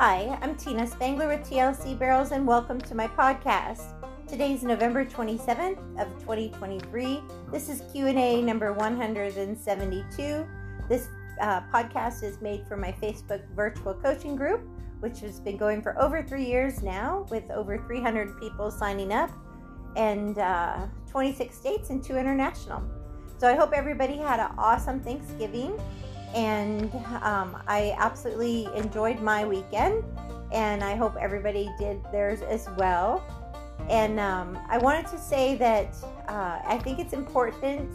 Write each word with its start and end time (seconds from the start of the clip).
Hi, 0.00 0.38
I'm 0.40 0.54
Tina 0.54 0.86
Spangler 0.86 1.28
with 1.28 1.40
TLC 1.40 1.98
Barrels 1.98 2.30
and 2.30 2.46
welcome 2.46 2.80
to 2.80 2.94
my 2.94 3.06
podcast. 3.06 3.92
Today's 4.26 4.62
November 4.62 5.04
27th 5.04 5.76
of 6.00 6.08
2023. 6.20 7.20
This 7.52 7.68
is 7.68 7.82
Q&A 7.92 8.40
number 8.40 8.72
172. 8.72 10.46
This 10.88 11.08
uh, 11.42 11.60
podcast 11.70 12.22
is 12.22 12.40
made 12.40 12.66
for 12.66 12.78
my 12.78 12.92
Facebook 12.92 13.42
virtual 13.54 13.92
coaching 13.92 14.36
group, 14.36 14.66
which 15.00 15.20
has 15.20 15.38
been 15.38 15.58
going 15.58 15.82
for 15.82 16.00
over 16.00 16.22
three 16.22 16.46
years 16.46 16.82
now 16.82 17.26
with 17.30 17.50
over 17.50 17.76
300 17.76 18.40
people 18.40 18.70
signing 18.70 19.12
up 19.12 19.30
and 19.96 20.38
uh, 20.38 20.86
26 21.10 21.54
states 21.54 21.90
and 21.90 22.02
two 22.02 22.16
international. 22.16 22.82
So 23.36 23.46
I 23.46 23.54
hope 23.54 23.74
everybody 23.74 24.16
had 24.16 24.40
an 24.40 24.52
awesome 24.56 25.00
Thanksgiving 25.00 25.78
and 26.34 26.94
um, 27.22 27.62
I 27.66 27.94
absolutely 27.98 28.68
enjoyed 28.74 29.20
my 29.20 29.46
weekend, 29.46 30.04
and 30.52 30.82
I 30.82 30.94
hope 30.94 31.16
everybody 31.20 31.70
did 31.78 32.00
theirs 32.12 32.42
as 32.42 32.68
well. 32.76 33.22
And 33.88 34.20
um, 34.20 34.58
I 34.68 34.78
wanted 34.78 35.06
to 35.08 35.18
say 35.18 35.56
that 35.56 35.96
uh, 36.28 36.60
I 36.64 36.78
think 36.78 36.98
it's 36.98 37.12
important 37.12 37.90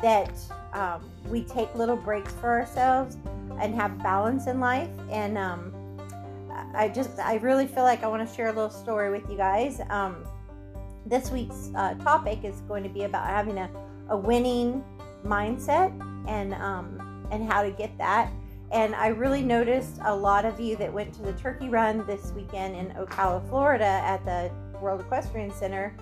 that 0.00 0.32
um, 0.72 1.10
we 1.28 1.42
take 1.42 1.74
little 1.74 1.96
breaks 1.96 2.32
for 2.34 2.48
ourselves 2.48 3.16
and 3.60 3.74
have 3.74 4.02
balance 4.02 4.46
in 4.46 4.60
life. 4.60 4.90
And 5.10 5.36
um, 5.36 5.74
I 6.74 6.88
just, 6.88 7.18
I 7.18 7.36
really 7.36 7.66
feel 7.66 7.82
like 7.82 8.02
I 8.02 8.06
want 8.06 8.26
to 8.26 8.34
share 8.34 8.48
a 8.48 8.52
little 8.52 8.70
story 8.70 9.10
with 9.10 9.28
you 9.30 9.36
guys. 9.36 9.80
Um, 9.90 10.24
this 11.04 11.30
week's 11.30 11.70
uh, 11.74 11.94
topic 11.94 12.44
is 12.44 12.60
going 12.62 12.82
to 12.82 12.88
be 12.88 13.04
about 13.04 13.26
having 13.26 13.58
a, 13.58 13.70
a 14.08 14.16
winning 14.16 14.84
mindset 15.24 15.92
and 16.28 16.54
um, 16.54 17.15
and 17.30 17.50
how 17.50 17.62
to 17.62 17.70
get 17.70 17.96
that. 17.98 18.30
And 18.72 18.94
I 18.94 19.08
really 19.08 19.42
noticed 19.42 19.98
a 20.04 20.14
lot 20.14 20.44
of 20.44 20.58
you 20.58 20.76
that 20.76 20.92
went 20.92 21.14
to 21.14 21.22
the 21.22 21.32
turkey 21.34 21.68
run 21.68 22.04
this 22.06 22.32
weekend 22.32 22.74
in 22.74 22.88
Ocala, 22.96 23.48
Florida 23.48 23.84
at 23.84 24.24
the 24.24 24.50
World 24.80 25.00
Equestrian 25.00 25.52
Center. 25.52 25.96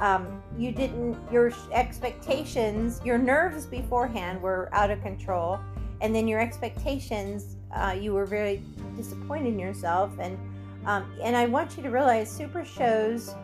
Um, 0.00 0.42
you 0.56 0.72
didn't, 0.72 1.16
your 1.30 1.52
expectations, 1.72 3.00
your 3.04 3.18
nerves 3.18 3.66
beforehand 3.66 4.42
were 4.42 4.68
out 4.72 4.90
of 4.90 5.00
control. 5.02 5.58
And 6.00 6.14
then 6.14 6.26
your 6.28 6.40
expectations, 6.40 7.56
uh, 7.74 7.96
you 7.98 8.12
were 8.12 8.26
very 8.26 8.62
disappointed 8.96 9.48
in 9.48 9.58
yourself. 9.58 10.12
And, 10.18 10.38
um, 10.86 11.12
and 11.22 11.36
I 11.36 11.46
want 11.46 11.76
you 11.76 11.82
to 11.84 11.90
realize 11.90 12.30
super 12.30 12.64
shows 12.64 13.34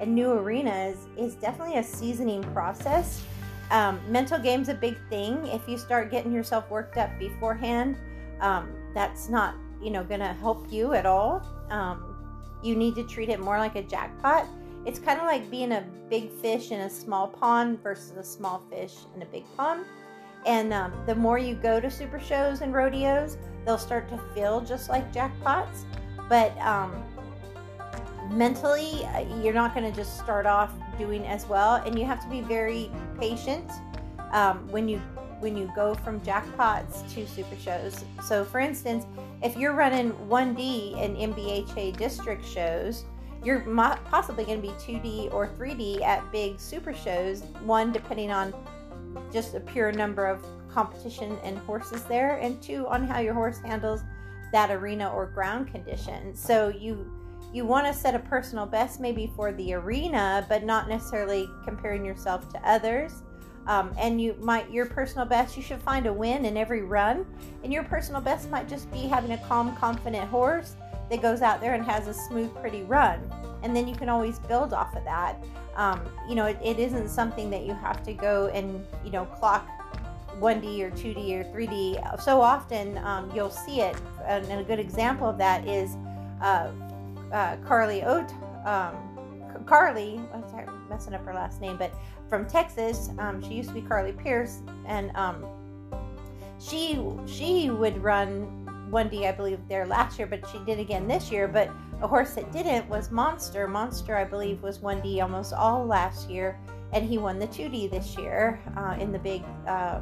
and 0.00 0.14
new 0.14 0.32
arenas 0.32 1.06
is 1.16 1.34
definitely 1.36 1.76
a 1.76 1.82
seasoning 1.84 2.42
process 2.52 3.22
um, 3.70 4.00
mental 4.08 4.38
game's 4.38 4.68
a 4.68 4.74
big 4.74 4.96
thing. 5.08 5.46
If 5.46 5.68
you 5.68 5.78
start 5.78 6.10
getting 6.10 6.32
yourself 6.32 6.70
worked 6.70 6.96
up 6.96 7.18
beforehand, 7.18 7.96
um, 8.40 8.70
that's 8.94 9.28
not 9.28 9.54
you 9.82 9.90
know 9.90 10.04
going 10.04 10.20
to 10.20 10.32
help 10.34 10.70
you 10.72 10.94
at 10.94 11.06
all. 11.06 11.46
Um, 11.70 12.14
you 12.62 12.74
need 12.76 12.94
to 12.94 13.04
treat 13.04 13.28
it 13.28 13.40
more 13.40 13.58
like 13.58 13.76
a 13.76 13.82
jackpot. 13.82 14.46
It's 14.86 14.98
kind 14.98 15.18
of 15.18 15.26
like 15.26 15.50
being 15.50 15.72
a 15.72 15.84
big 16.10 16.30
fish 16.30 16.70
in 16.70 16.80
a 16.80 16.90
small 16.90 17.28
pond 17.28 17.82
versus 17.82 18.12
a 18.16 18.24
small 18.24 18.62
fish 18.70 18.94
in 19.14 19.22
a 19.22 19.26
big 19.26 19.44
pond. 19.56 19.84
And 20.46 20.72
um, 20.72 20.92
the 21.06 21.14
more 21.14 21.38
you 21.38 21.54
go 21.54 21.80
to 21.80 21.90
super 21.90 22.20
shows 22.20 22.60
and 22.60 22.74
rodeos, 22.74 23.38
they'll 23.64 23.78
start 23.78 24.08
to 24.10 24.18
feel 24.34 24.60
just 24.60 24.88
like 24.88 25.12
jackpots. 25.12 25.84
But 26.28 26.56
um, 26.58 27.02
mentally, 28.30 29.04
uh, 29.06 29.20
you're 29.42 29.54
not 29.54 29.74
going 29.74 29.90
to 29.90 29.96
just 29.96 30.18
start 30.18 30.46
off 30.46 30.72
doing 30.98 31.26
as 31.26 31.46
well, 31.46 31.76
and 31.76 31.98
you 31.98 32.04
have 32.04 32.22
to 32.22 32.28
be 32.28 32.40
very 32.40 32.90
patient 33.18 33.70
um, 34.32 34.68
when 34.70 34.88
you 34.88 35.00
when 35.40 35.56
you 35.56 35.70
go 35.74 35.94
from 35.94 36.20
jackpots 36.20 37.12
to 37.12 37.26
super 37.26 37.56
shows. 37.56 38.04
So, 38.22 38.44
for 38.44 38.60
instance, 38.60 39.04
if 39.42 39.56
you're 39.56 39.74
running 39.74 40.12
1D 40.12 40.96
and 40.98 41.16
NBHA 41.16 41.98
district 41.98 42.46
shows, 42.46 43.04
you're 43.44 43.60
possibly 44.06 44.44
going 44.44 44.62
to 44.62 44.66
be 44.66 44.72
2D 44.74 45.34
or 45.34 45.48
3D 45.48 46.00
at 46.00 46.30
big 46.32 46.58
super 46.58 46.94
shows. 46.94 47.42
One, 47.62 47.92
depending 47.92 48.30
on 48.30 48.54
just 49.30 49.54
a 49.54 49.60
pure 49.60 49.92
number 49.92 50.24
of 50.24 50.42
competition 50.70 51.36
and 51.44 51.58
horses 51.58 52.02
there, 52.04 52.36
and 52.36 52.62
two, 52.62 52.86
on 52.88 53.06
how 53.06 53.20
your 53.20 53.34
horse 53.34 53.58
handles 53.58 54.00
that 54.52 54.70
arena 54.70 55.12
or 55.12 55.26
ground 55.26 55.68
condition. 55.70 56.34
So 56.34 56.68
you 56.68 57.13
you 57.54 57.64
want 57.64 57.86
to 57.86 57.94
set 57.94 58.16
a 58.16 58.18
personal 58.18 58.66
best 58.66 58.98
maybe 58.98 59.30
for 59.36 59.52
the 59.52 59.74
arena, 59.74 60.44
but 60.48 60.64
not 60.64 60.88
necessarily 60.88 61.48
comparing 61.64 62.04
yourself 62.04 62.52
to 62.52 62.68
others. 62.68 63.22
Um, 63.68 63.94
and 63.96 64.20
you 64.20 64.36
might 64.40 64.70
your 64.70 64.86
personal 64.86 65.24
best 65.24 65.56
you 65.56 65.62
should 65.62 65.80
find 65.80 66.06
a 66.06 66.12
win 66.12 66.44
in 66.44 66.56
every 66.56 66.82
run. 66.82 67.24
And 67.62 67.72
your 67.72 67.84
personal 67.84 68.20
best 68.20 68.50
might 68.50 68.68
just 68.68 68.90
be 68.90 69.02
having 69.02 69.32
a 69.32 69.38
calm 69.38 69.74
confident 69.76 70.28
horse 70.28 70.74
that 71.08 71.22
goes 71.22 71.42
out 71.42 71.60
there 71.60 71.74
and 71.74 71.84
has 71.84 72.08
a 72.08 72.12
smooth 72.12 72.52
pretty 72.56 72.82
run. 72.82 73.20
And 73.62 73.74
then 73.74 73.86
you 73.86 73.94
can 73.94 74.08
always 74.08 74.40
build 74.40 74.74
off 74.74 74.96
of 74.96 75.04
that. 75.04 75.42
Um, 75.76 76.00
you 76.28 76.34
know 76.34 76.46
it, 76.46 76.58
it 76.62 76.80
isn't 76.80 77.08
something 77.08 77.50
that 77.50 77.64
you 77.64 77.74
have 77.74 78.02
to 78.02 78.12
go 78.12 78.48
and 78.48 78.84
you 79.04 79.10
know 79.10 79.26
clock 79.26 79.68
1d 80.40 80.80
or 80.80 80.90
2d 80.90 81.40
or 81.40 81.44
3d 81.56 82.20
so 82.20 82.40
often 82.40 82.98
um, 82.98 83.30
you'll 83.32 83.48
see 83.48 83.80
it. 83.80 83.96
And 84.26 84.50
a 84.50 84.64
good 84.64 84.80
example 84.80 85.28
of 85.28 85.38
that 85.38 85.66
is 85.68 85.96
uh, 86.42 86.70
uh, 87.34 87.56
Carly 87.56 88.02
Oat, 88.04 88.32
um, 88.64 88.96
Carly, 89.66 90.20
I'm 90.32 90.48
sorry, 90.48 90.66
messing 90.88 91.14
up 91.14 91.24
her 91.24 91.34
last 91.34 91.60
name, 91.60 91.76
but 91.76 91.92
from 92.28 92.46
Texas. 92.46 93.10
Um, 93.18 93.42
she 93.42 93.54
used 93.54 93.68
to 93.70 93.74
be 93.74 93.82
Carly 93.82 94.12
Pierce, 94.12 94.60
and 94.86 95.10
um, 95.16 95.44
she 96.58 97.02
she 97.26 97.70
would 97.70 98.02
run 98.02 98.64
1D, 98.90 99.26
I 99.26 99.32
believe, 99.32 99.58
there 99.68 99.86
last 99.86 100.18
year, 100.18 100.28
but 100.28 100.48
she 100.50 100.58
did 100.60 100.78
again 100.78 101.08
this 101.08 101.30
year. 101.30 101.48
But 101.48 101.70
a 102.00 102.06
horse 102.06 102.34
that 102.34 102.52
didn't 102.52 102.88
was 102.88 103.10
Monster. 103.10 103.66
Monster, 103.66 104.16
I 104.16 104.24
believe, 104.24 104.62
was 104.62 104.78
1D 104.78 105.22
almost 105.22 105.52
all 105.52 105.84
last 105.84 106.30
year, 106.30 106.58
and 106.92 107.08
he 107.08 107.18
won 107.18 107.38
the 107.38 107.48
2D 107.48 107.90
this 107.90 108.16
year 108.16 108.60
uh, 108.76 108.96
in 108.98 109.12
the 109.12 109.18
big. 109.18 109.42
Uh, 109.66 110.00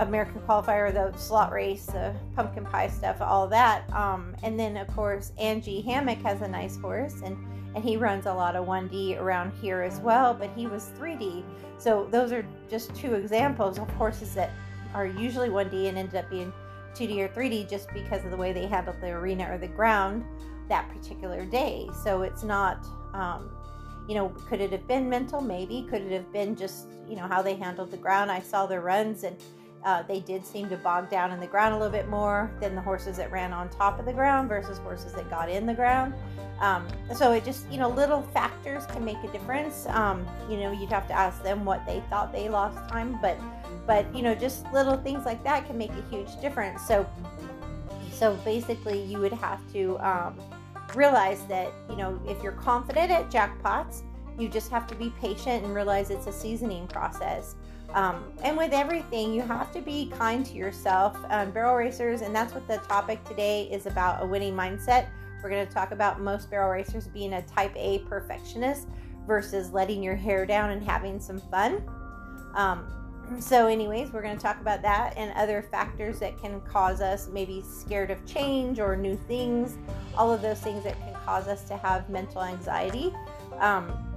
American 0.00 0.40
qualifier, 0.40 0.92
the 0.92 1.16
slot 1.18 1.52
race, 1.52 1.86
the 1.86 2.14
pumpkin 2.34 2.64
pie 2.64 2.88
stuff, 2.88 3.20
all 3.20 3.46
that. 3.48 3.90
Um, 3.92 4.34
and 4.42 4.58
then 4.58 4.76
of 4.76 4.88
course 4.88 5.32
Angie 5.38 5.82
Hammock 5.82 6.18
has 6.22 6.40
a 6.42 6.48
nice 6.48 6.76
horse, 6.76 7.20
and 7.24 7.36
and 7.74 7.84
he 7.84 7.96
runs 7.96 8.26
a 8.26 8.34
lot 8.34 8.56
of 8.56 8.66
1D 8.66 9.20
around 9.20 9.52
here 9.60 9.82
as 9.82 10.00
well. 10.00 10.34
But 10.34 10.50
he 10.56 10.66
was 10.66 10.90
3D. 10.98 11.44
So 11.78 12.08
those 12.10 12.32
are 12.32 12.44
just 12.68 12.94
two 12.96 13.14
examples 13.14 13.78
of 13.78 13.88
horses 13.90 14.34
that 14.34 14.50
are 14.92 15.06
usually 15.06 15.50
1D 15.50 15.88
and 15.88 15.96
ended 15.96 16.16
up 16.16 16.28
being 16.30 16.52
2D 16.94 17.18
or 17.20 17.28
3D 17.28 17.70
just 17.70 17.88
because 17.94 18.24
of 18.24 18.32
the 18.32 18.36
way 18.36 18.52
they 18.52 18.66
handled 18.66 19.00
the 19.00 19.10
arena 19.10 19.48
or 19.52 19.56
the 19.56 19.68
ground 19.68 20.24
that 20.68 20.88
particular 20.88 21.44
day. 21.44 21.88
So 22.02 22.22
it's 22.22 22.42
not. 22.42 22.84
Um, 23.14 23.50
you 24.08 24.16
know, 24.16 24.30
could 24.48 24.60
it 24.60 24.72
have 24.72 24.88
been 24.88 25.08
mental? 25.08 25.40
Maybe. 25.40 25.86
Could 25.88 26.02
it 26.02 26.12
have 26.12 26.32
been 26.32 26.56
just, 26.56 26.88
you 27.08 27.14
know, 27.14 27.28
how 27.28 27.42
they 27.42 27.54
handled 27.54 27.92
the 27.92 27.96
ground? 27.96 28.28
I 28.28 28.40
saw 28.40 28.66
their 28.66 28.80
runs 28.80 29.22
and 29.22 29.36
uh, 29.84 30.02
they 30.02 30.20
did 30.20 30.44
seem 30.44 30.68
to 30.68 30.76
bog 30.76 31.10
down 31.10 31.32
in 31.32 31.40
the 31.40 31.46
ground 31.46 31.74
a 31.74 31.78
little 31.78 31.92
bit 31.92 32.08
more 32.08 32.50
than 32.60 32.74
the 32.74 32.80
horses 32.80 33.16
that 33.16 33.30
ran 33.30 33.52
on 33.52 33.68
top 33.70 33.98
of 33.98 34.04
the 34.04 34.12
ground 34.12 34.48
versus 34.48 34.78
horses 34.78 35.12
that 35.14 35.28
got 35.30 35.48
in 35.48 35.66
the 35.66 35.74
ground. 35.74 36.14
Um, 36.60 36.86
so 37.14 37.32
it 37.32 37.44
just, 37.44 37.70
you 37.70 37.78
know, 37.78 37.88
little 37.88 38.22
factors 38.34 38.84
can 38.86 39.02
make 39.04 39.16
a 39.24 39.28
difference. 39.32 39.86
Um, 39.88 40.26
you 40.50 40.58
know, 40.58 40.70
you'd 40.70 40.90
have 40.90 41.08
to 41.08 41.14
ask 41.14 41.42
them 41.42 41.64
what 41.64 41.86
they 41.86 42.02
thought 42.10 42.32
they 42.32 42.50
lost 42.50 42.76
time, 42.90 43.18
but, 43.22 43.38
but 43.86 44.14
you 44.14 44.22
know, 44.22 44.34
just 44.34 44.70
little 44.72 44.98
things 44.98 45.24
like 45.24 45.42
that 45.44 45.66
can 45.66 45.78
make 45.78 45.92
a 45.92 46.02
huge 46.10 46.38
difference. 46.42 46.86
So, 46.86 47.08
so 48.12 48.34
basically, 48.44 49.02
you 49.02 49.18
would 49.18 49.32
have 49.32 49.60
to 49.72 49.98
um, 50.00 50.38
realize 50.94 51.42
that, 51.46 51.72
you 51.88 51.96
know, 51.96 52.20
if 52.28 52.42
you're 52.42 52.52
confident 52.52 53.10
at 53.10 53.30
jackpots, 53.30 54.02
you 54.38 54.48
just 54.48 54.70
have 54.70 54.86
to 54.88 54.94
be 54.94 55.10
patient 55.20 55.64
and 55.64 55.74
realize 55.74 56.10
it's 56.10 56.26
a 56.26 56.32
seasoning 56.32 56.86
process. 56.86 57.56
Um, 57.94 58.24
and 58.44 58.56
with 58.56 58.72
everything, 58.72 59.34
you 59.34 59.42
have 59.42 59.72
to 59.72 59.80
be 59.80 60.10
kind 60.16 60.46
to 60.46 60.54
yourself. 60.54 61.16
Um, 61.30 61.50
barrel 61.50 61.74
racers, 61.74 62.22
and 62.22 62.34
that's 62.34 62.54
what 62.54 62.66
the 62.68 62.78
topic 62.78 63.24
today 63.24 63.64
is 63.64 63.86
about 63.86 64.22
a 64.22 64.26
winning 64.26 64.54
mindset. 64.54 65.08
We're 65.42 65.50
going 65.50 65.66
to 65.66 65.72
talk 65.72 65.90
about 65.90 66.20
most 66.20 66.50
barrel 66.50 66.70
racers 66.70 67.08
being 67.08 67.34
a 67.34 67.42
type 67.42 67.72
A 67.76 68.00
perfectionist 68.00 68.88
versus 69.26 69.72
letting 69.72 70.02
your 70.02 70.14
hair 70.14 70.46
down 70.46 70.70
and 70.70 70.82
having 70.82 71.18
some 71.18 71.38
fun. 71.38 71.82
Um, 72.54 72.86
so, 73.40 73.66
anyways, 73.66 74.12
we're 74.12 74.22
going 74.22 74.36
to 74.36 74.42
talk 74.42 74.60
about 74.60 74.82
that 74.82 75.14
and 75.16 75.32
other 75.36 75.62
factors 75.62 76.18
that 76.20 76.38
can 76.40 76.60
cause 76.60 77.00
us 77.00 77.28
maybe 77.28 77.62
scared 77.62 78.10
of 78.10 78.24
change 78.26 78.78
or 78.78 78.96
new 78.96 79.16
things, 79.16 79.76
all 80.16 80.32
of 80.32 80.42
those 80.42 80.60
things 80.60 80.84
that 80.84 80.98
can 81.00 81.14
cause 81.24 81.48
us 81.48 81.64
to 81.64 81.76
have 81.76 82.08
mental 82.08 82.42
anxiety. 82.42 83.12
Um, 83.58 84.09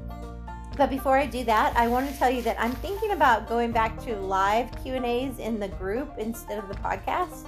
but 0.75 0.89
before 0.89 1.17
I 1.17 1.27
do 1.27 1.43
that, 1.43 1.75
I 1.77 1.87
want 1.87 2.09
to 2.09 2.17
tell 2.17 2.31
you 2.31 2.41
that 2.43 2.59
I'm 2.59 2.71
thinking 2.73 3.11
about 3.11 3.47
going 3.47 3.71
back 3.71 4.03
to 4.05 4.15
live 4.15 4.71
Q&As 4.81 5.37
in 5.37 5.59
the 5.59 5.67
group 5.67 6.15
instead 6.17 6.57
of 6.57 6.67
the 6.67 6.75
podcast. 6.75 7.47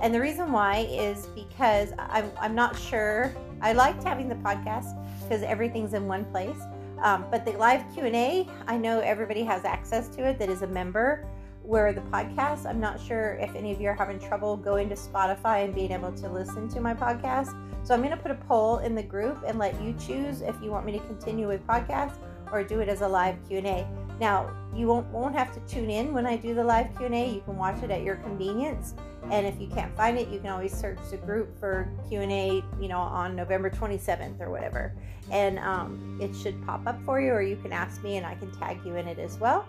And 0.00 0.12
the 0.12 0.20
reason 0.20 0.50
why 0.50 0.88
is 0.90 1.26
because 1.28 1.92
I'm, 1.98 2.30
I'm 2.40 2.54
not 2.54 2.76
sure. 2.76 3.32
I 3.60 3.72
liked 3.72 4.02
having 4.02 4.28
the 4.28 4.34
podcast 4.36 4.98
because 5.22 5.42
everything's 5.44 5.94
in 5.94 6.06
one 6.08 6.24
place. 6.26 6.56
Um, 7.00 7.24
but 7.30 7.44
the 7.44 7.52
live 7.52 7.84
Q&A, 7.94 8.48
I 8.66 8.76
know 8.76 9.00
everybody 9.00 9.44
has 9.44 9.64
access 9.64 10.08
to 10.16 10.24
it 10.26 10.38
that 10.40 10.48
is 10.48 10.62
a 10.62 10.66
member. 10.66 11.26
where 11.62 11.94
the 11.94 12.02
podcast, 12.02 12.66
I'm 12.66 12.78
not 12.78 13.00
sure 13.00 13.38
if 13.40 13.54
any 13.54 13.72
of 13.72 13.80
you 13.80 13.88
are 13.88 13.94
having 13.94 14.18
trouble 14.18 14.56
going 14.56 14.88
to 14.90 14.94
Spotify 14.94 15.64
and 15.64 15.74
being 15.74 15.92
able 15.92 16.12
to 16.12 16.28
listen 16.28 16.68
to 16.68 16.80
my 16.80 16.92
podcast. 16.92 17.58
So 17.84 17.94
I'm 17.94 18.00
going 18.00 18.10
to 18.10 18.18
put 18.18 18.30
a 18.30 18.34
poll 18.34 18.78
in 18.78 18.94
the 18.94 19.02
group 19.02 19.42
and 19.46 19.58
let 19.58 19.80
you 19.80 19.94
choose 19.94 20.42
if 20.42 20.54
you 20.62 20.70
want 20.70 20.84
me 20.84 20.92
to 20.92 20.98
continue 21.06 21.48
with 21.48 21.66
podcasts 21.66 22.18
or 22.54 22.62
do 22.62 22.80
it 22.80 22.88
as 22.88 23.00
a 23.00 23.08
live 23.08 23.36
Q&A. 23.48 23.86
Now, 24.20 24.48
you 24.74 24.86
won't 24.86 25.06
won't 25.08 25.34
have 25.34 25.52
to 25.54 25.60
tune 25.72 25.90
in 25.90 26.14
when 26.14 26.24
I 26.24 26.36
do 26.36 26.54
the 26.54 26.62
live 26.62 26.96
Q&A. 26.96 27.34
You 27.34 27.40
can 27.40 27.56
watch 27.56 27.82
it 27.82 27.90
at 27.90 28.02
your 28.02 28.16
convenience. 28.16 28.94
And 29.30 29.46
if 29.46 29.60
you 29.60 29.66
can't 29.66 29.94
find 29.96 30.18
it, 30.18 30.28
you 30.28 30.38
can 30.38 30.50
always 30.50 30.72
search 30.72 30.98
the 31.10 31.16
group 31.16 31.58
for 31.58 31.90
Q&A, 32.08 32.62
you 32.80 32.88
know, 32.88 32.98
on 32.98 33.34
November 33.34 33.70
27th 33.70 34.40
or 34.40 34.50
whatever. 34.50 34.94
And 35.30 35.58
um, 35.58 36.18
it 36.20 36.34
should 36.36 36.64
pop 36.64 36.86
up 36.86 37.02
for 37.04 37.20
you 37.20 37.32
or 37.32 37.42
you 37.42 37.56
can 37.56 37.72
ask 37.72 38.02
me 38.04 38.18
and 38.18 38.26
I 38.26 38.34
can 38.34 38.50
tag 38.52 38.78
you 38.84 38.96
in 38.96 39.08
it 39.08 39.18
as 39.18 39.38
well. 39.38 39.66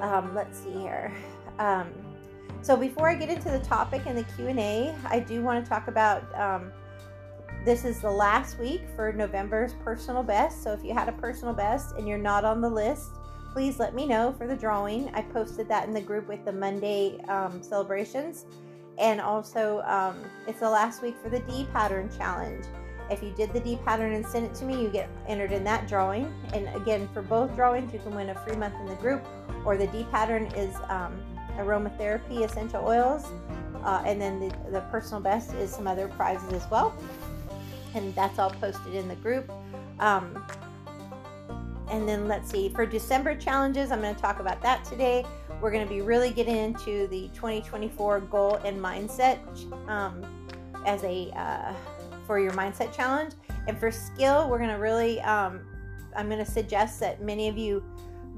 Um, 0.00 0.34
let's 0.34 0.58
see 0.58 0.72
here. 0.72 1.12
Um, 1.58 1.90
so 2.62 2.76
before 2.76 3.08
I 3.08 3.14
get 3.14 3.30
into 3.30 3.50
the 3.50 3.60
topic 3.60 4.02
and 4.06 4.16
the 4.16 4.24
Q&A, 4.34 4.94
I 5.06 5.18
do 5.18 5.42
want 5.42 5.64
to 5.64 5.68
talk 5.68 5.88
about 5.88 6.22
um, 6.38 6.70
this 7.64 7.84
is 7.84 8.00
the 8.00 8.10
last 8.10 8.58
week 8.58 8.82
for 8.96 9.12
November's 9.12 9.74
personal 9.84 10.22
best. 10.22 10.62
So 10.62 10.72
if 10.72 10.82
you 10.82 10.94
had 10.94 11.08
a 11.08 11.12
personal 11.12 11.52
best 11.52 11.94
and 11.96 12.08
you're 12.08 12.18
not 12.18 12.44
on 12.44 12.60
the 12.60 12.70
list, 12.70 13.10
please 13.52 13.78
let 13.78 13.94
me 13.94 14.06
know 14.06 14.34
for 14.38 14.46
the 14.46 14.56
drawing. 14.56 15.10
I 15.14 15.22
posted 15.22 15.68
that 15.68 15.86
in 15.86 15.92
the 15.92 16.00
group 16.00 16.26
with 16.28 16.44
the 16.44 16.52
Monday 16.52 17.18
um, 17.28 17.62
celebrations. 17.62 18.46
And 18.98 19.20
also, 19.20 19.82
um, 19.82 20.24
it's 20.46 20.60
the 20.60 20.70
last 20.70 21.02
week 21.02 21.16
for 21.22 21.28
the 21.28 21.40
D 21.40 21.66
pattern 21.72 22.10
challenge. 22.16 22.64
If 23.10 23.22
you 23.22 23.32
did 23.32 23.52
the 23.52 23.60
D 23.60 23.78
pattern 23.84 24.12
and 24.12 24.24
sent 24.24 24.46
it 24.46 24.54
to 24.56 24.64
me, 24.64 24.80
you 24.80 24.88
get 24.88 25.10
entered 25.26 25.52
in 25.52 25.64
that 25.64 25.88
drawing. 25.88 26.32
And 26.54 26.68
again, 26.76 27.08
for 27.12 27.22
both 27.22 27.54
drawings, 27.56 27.92
you 27.92 27.98
can 27.98 28.14
win 28.14 28.30
a 28.30 28.34
free 28.46 28.56
month 28.56 28.74
in 28.80 28.86
the 28.86 28.94
group, 28.96 29.26
or 29.64 29.76
the 29.76 29.88
D 29.88 30.06
pattern 30.10 30.46
is 30.56 30.74
um, 30.88 31.20
aromatherapy 31.56 32.44
essential 32.44 32.86
oils. 32.86 33.26
Uh, 33.82 34.02
and 34.06 34.20
then 34.20 34.38
the, 34.38 34.54
the 34.70 34.80
personal 34.92 35.20
best 35.20 35.54
is 35.54 35.70
some 35.70 35.86
other 35.86 36.08
prizes 36.08 36.52
as 36.52 36.70
well. 36.70 36.94
And 37.94 38.14
that's 38.14 38.38
all 38.38 38.50
posted 38.50 38.94
in 38.94 39.08
the 39.08 39.16
group. 39.16 39.50
Um, 39.98 40.42
and 41.90 42.08
then 42.08 42.28
let's 42.28 42.50
see, 42.50 42.68
for 42.68 42.86
December 42.86 43.34
challenges, 43.34 43.90
I'm 43.90 44.00
going 44.00 44.14
to 44.14 44.20
talk 44.20 44.38
about 44.38 44.62
that 44.62 44.84
today. 44.84 45.24
We're 45.60 45.72
going 45.72 45.86
to 45.86 45.92
be 45.92 46.00
really 46.00 46.30
getting 46.30 46.56
into 46.56 47.08
the 47.08 47.28
2024 47.34 48.20
goal 48.20 48.56
and 48.64 48.78
mindset 48.78 49.38
um, 49.88 50.24
as 50.86 51.02
a 51.04 51.30
uh, 51.36 51.74
for 52.26 52.38
your 52.38 52.52
mindset 52.52 52.94
challenge. 52.94 53.34
And 53.66 53.76
for 53.78 53.90
skill, 53.90 54.48
we're 54.48 54.58
going 54.58 54.70
to 54.70 54.76
really, 54.76 55.20
um, 55.22 55.60
I'm 56.16 56.28
going 56.28 56.44
to 56.44 56.50
suggest 56.50 57.00
that 57.00 57.20
many 57.20 57.48
of 57.48 57.58
you 57.58 57.84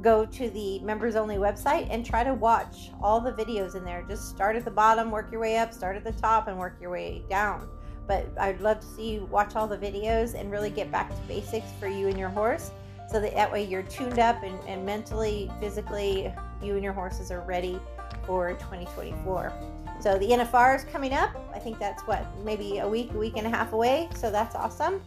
go 0.00 0.24
to 0.24 0.50
the 0.50 0.80
members 0.80 1.14
only 1.14 1.36
website 1.36 1.86
and 1.90 2.04
try 2.04 2.24
to 2.24 2.34
watch 2.34 2.90
all 3.02 3.20
the 3.20 3.32
videos 3.32 3.76
in 3.76 3.84
there. 3.84 4.04
Just 4.08 4.30
start 4.30 4.56
at 4.56 4.64
the 4.64 4.70
bottom, 4.70 5.10
work 5.10 5.30
your 5.30 5.40
way 5.40 5.58
up, 5.58 5.72
start 5.72 5.96
at 5.96 6.04
the 6.04 6.12
top, 6.12 6.48
and 6.48 6.58
work 6.58 6.78
your 6.80 6.90
way 6.90 7.22
down. 7.28 7.68
But 8.06 8.26
I'd 8.38 8.60
love 8.60 8.80
to 8.80 8.86
see 8.86 9.12
you 9.12 9.28
watch 9.30 9.56
all 9.56 9.66
the 9.66 9.78
videos 9.78 10.38
and 10.38 10.50
really 10.50 10.70
get 10.70 10.90
back 10.90 11.10
to 11.10 11.20
basics 11.28 11.70
for 11.78 11.86
you 11.86 12.08
and 12.08 12.18
your 12.18 12.28
horse 12.28 12.70
so 13.10 13.20
that, 13.20 13.34
that 13.34 13.52
way 13.52 13.64
you're 13.64 13.82
tuned 13.82 14.18
up 14.18 14.42
and, 14.42 14.58
and 14.66 14.84
mentally, 14.84 15.50
physically, 15.60 16.32
you 16.62 16.74
and 16.74 16.82
your 16.82 16.92
horses 16.92 17.30
are 17.30 17.42
ready 17.42 17.78
for 18.24 18.52
2024. 18.54 19.52
So 20.00 20.18
the 20.18 20.30
NFR 20.30 20.76
is 20.76 20.84
coming 20.84 21.12
up. 21.12 21.30
I 21.54 21.58
think 21.58 21.78
that's 21.78 22.02
what, 22.04 22.26
maybe 22.44 22.78
a 22.78 22.88
week, 22.88 23.12
a 23.12 23.18
week 23.18 23.34
and 23.36 23.46
a 23.46 23.50
half 23.50 23.72
away. 23.72 24.08
So 24.16 24.30
that's 24.30 24.56
awesome. 24.56 25.00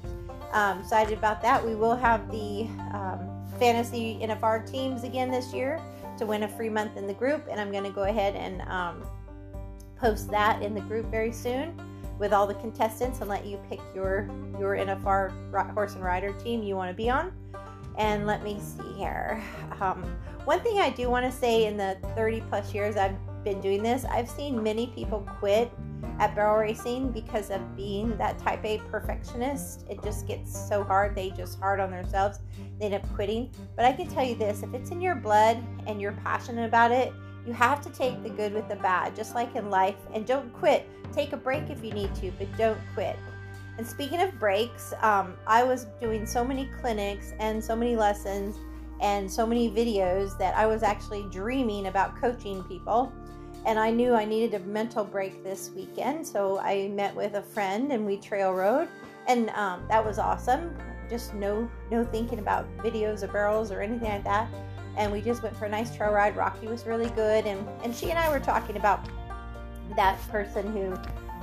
Um, 0.53 0.80
excited 0.80 1.18
about 1.18 1.42
that. 1.42 1.65
We 1.65 1.75
will 1.75 1.95
have 1.95 2.31
the 2.31 2.68
um, 2.94 3.45
fantasy 3.59 4.19
NFR 4.21 4.69
teams 4.69 5.03
again 5.03 5.31
this 5.31 5.53
year 5.53 5.81
to 6.18 6.25
win 6.25 6.44
a 6.44 6.47
free 6.47 6.69
month 6.69 6.95
in 6.95 7.07
the 7.07 7.13
group. 7.13 7.45
And 7.50 7.59
I'm 7.59 7.71
going 7.71 7.83
to 7.83 7.89
go 7.89 8.03
ahead 8.03 8.36
and 8.36 8.62
um, 8.69 9.03
post 9.97 10.30
that 10.31 10.62
in 10.62 10.74
the 10.74 10.81
group 10.81 11.07
very 11.07 11.31
soon 11.31 11.77
with 12.20 12.34
all 12.34 12.48
the 12.48 12.56
contestants 12.56 13.20
and 13.20 13.30
let 13.30 13.46
you 13.46 13.60
pick 13.70 13.80
your 13.94 14.30
your 14.60 14.76
NFR 14.76 15.74
horse 15.74 15.96
and 15.96 16.04
rider 16.04 16.32
team 16.34 16.64
you 16.64 16.76
want 16.76 16.90
to 16.90 16.96
be 16.96 17.10
on. 17.10 17.32
And 17.98 18.28
let 18.28 18.44
me 18.44 18.60
see 18.60 18.94
here. 18.94 19.42
Um, 19.80 20.04
one 20.46 20.60
thing 20.62 20.80
I 20.80 20.90
do 20.90 21.10
want 21.10 21.26
to 21.26 21.32
say 21.32 21.66
in 21.66 21.78
the 21.78 21.98
30 22.16 22.42
plus 22.50 22.74
years 22.74 22.98
I've 22.98 23.16
been 23.44 23.62
doing 23.62 23.82
this, 23.82 24.06
I've 24.06 24.30
seen 24.30 24.62
many 24.62 24.88
people 24.88 25.28
quit 25.40 25.72
at 26.20 26.36
barrel 26.36 26.58
racing 26.58 27.12
because 27.12 27.50
of 27.50 27.76
being 27.76 28.16
that 28.18 28.38
type 28.40 28.64
A 28.64 28.78
perfectionist. 28.90 29.86
It 29.90 30.02
just 30.04 30.28
gets 30.28 30.68
so 30.68 30.84
hard. 30.84 31.16
They 31.16 31.30
just 31.32 31.60
hard 31.60 31.80
on 31.80 31.92
themselves. 31.92 32.40
They 32.80 32.86
end 32.86 32.96
up 32.96 33.16
quitting. 33.16 33.52
But 33.76 33.86
I 33.86 33.92
can 33.92 34.08
tell 34.08 34.24
you 34.24 34.36
this 34.36 34.64
if 34.64 34.74
it's 34.74 34.92
in 34.92 35.02
your 35.02 35.16
blood 35.16 35.62
and 35.88 36.02
you're 36.02 36.14
passionate 36.24 36.66
about 36.66 36.92
it, 36.92 37.14
you 37.45 37.53
have 37.53 37.81
to 37.81 37.89
take 37.89 38.24
the 38.24 38.30
good 38.30 38.53
with 38.53 38.68
the 38.68 38.75
bad, 38.77 39.15
just 39.15 39.36
like 39.36 39.56
in 39.56 39.69
life. 39.69 39.95
And 40.13 40.25
don't 40.25 40.51
quit. 40.53 40.88
Take 41.13 41.33
a 41.33 41.38
break 41.38 41.69
if 41.69 41.83
you 41.83 41.92
need 41.92 42.13
to, 42.15 42.31
but 42.38 42.47
don't 42.57 42.80
quit. 42.94 43.18
And 43.77 43.86
speaking 43.86 44.21
of 44.21 44.38
breaks, 44.39 44.94
um, 45.01 45.36
I 45.45 45.63
was 45.63 45.86
doing 46.00 46.25
so 46.25 46.44
many 46.44 46.69
clinics 46.80 47.33
and 47.39 47.63
so 47.63 47.75
many 47.75 47.95
lessons 47.95 48.57
and 49.01 49.30
so 49.30 49.45
many 49.45 49.69
videos 49.69 50.38
that 50.38 50.56
I 50.56 50.65
was 50.65 50.81
actually 50.81 51.25
dreaming 51.30 51.88
about 51.88 52.19
coaching 52.19 52.63
people. 52.63 53.12
And 53.65 53.77
I 53.77 53.92
knew 53.92 54.13
I 54.13 54.25
needed 54.25 54.53
a 54.53 54.65
mental 54.65 55.03
break 55.03 55.44
this 55.44 55.71
weekend. 55.75 56.25
So 56.25 56.59
I 56.59 56.88
met 56.89 57.15
with 57.15 57.33
a 57.33 57.42
friend 57.42 57.92
and 57.92 58.06
we 58.06 58.18
trail 58.18 58.53
rode. 58.53 58.88
And 59.27 59.50
um, 59.51 59.83
that 59.89 60.06
was 60.06 60.19
awesome. 60.19 60.75
Just 61.09 61.33
no, 61.33 61.69
no 61.92 62.03
thinking 62.03 62.39
about 62.39 62.65
videos 62.77 63.24
or 63.24 63.27
barrels 63.27 63.71
or 63.71 63.81
anything 63.81 64.09
like 64.09 64.24
that. 64.24 64.47
And 64.97 65.12
we 65.12 65.21
just 65.21 65.44
went 65.44 65.56
for 65.56 65.65
a 65.65 65.69
nice 65.69 65.95
trail 65.95 66.12
ride. 66.12 66.36
Rocky 66.36 66.68
was 66.68 66.86
really 66.86 67.09
good. 67.12 67.45
And, 67.45 67.68
and 67.83 67.95
she 67.95 68.09
and 68.09 68.19
I 68.19 68.30
were 68.30 68.39
talking 68.39 68.77
about 68.77 69.06
that 69.95 70.19
person 70.30 70.71
who 70.71 70.94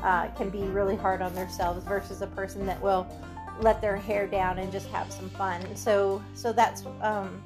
uh, 0.02 0.28
can 0.36 0.50
be 0.50 0.62
really 0.62 0.96
hard 0.96 1.22
on 1.22 1.34
themselves 1.34 1.84
versus 1.84 2.22
a 2.22 2.26
person 2.26 2.66
that 2.66 2.80
will 2.80 3.06
let 3.60 3.80
their 3.80 3.96
hair 3.96 4.26
down 4.26 4.58
and 4.58 4.72
just 4.72 4.88
have 4.88 5.12
some 5.12 5.28
fun. 5.30 5.76
So, 5.76 6.22
so 6.34 6.52
that's 6.52 6.84
um, 7.00 7.42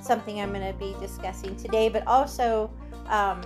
something 0.00 0.40
I'm 0.40 0.52
going 0.52 0.66
to 0.72 0.78
be 0.78 0.94
discussing 1.00 1.56
today. 1.56 1.88
But 1.88 2.06
also, 2.06 2.70
um, 3.06 3.42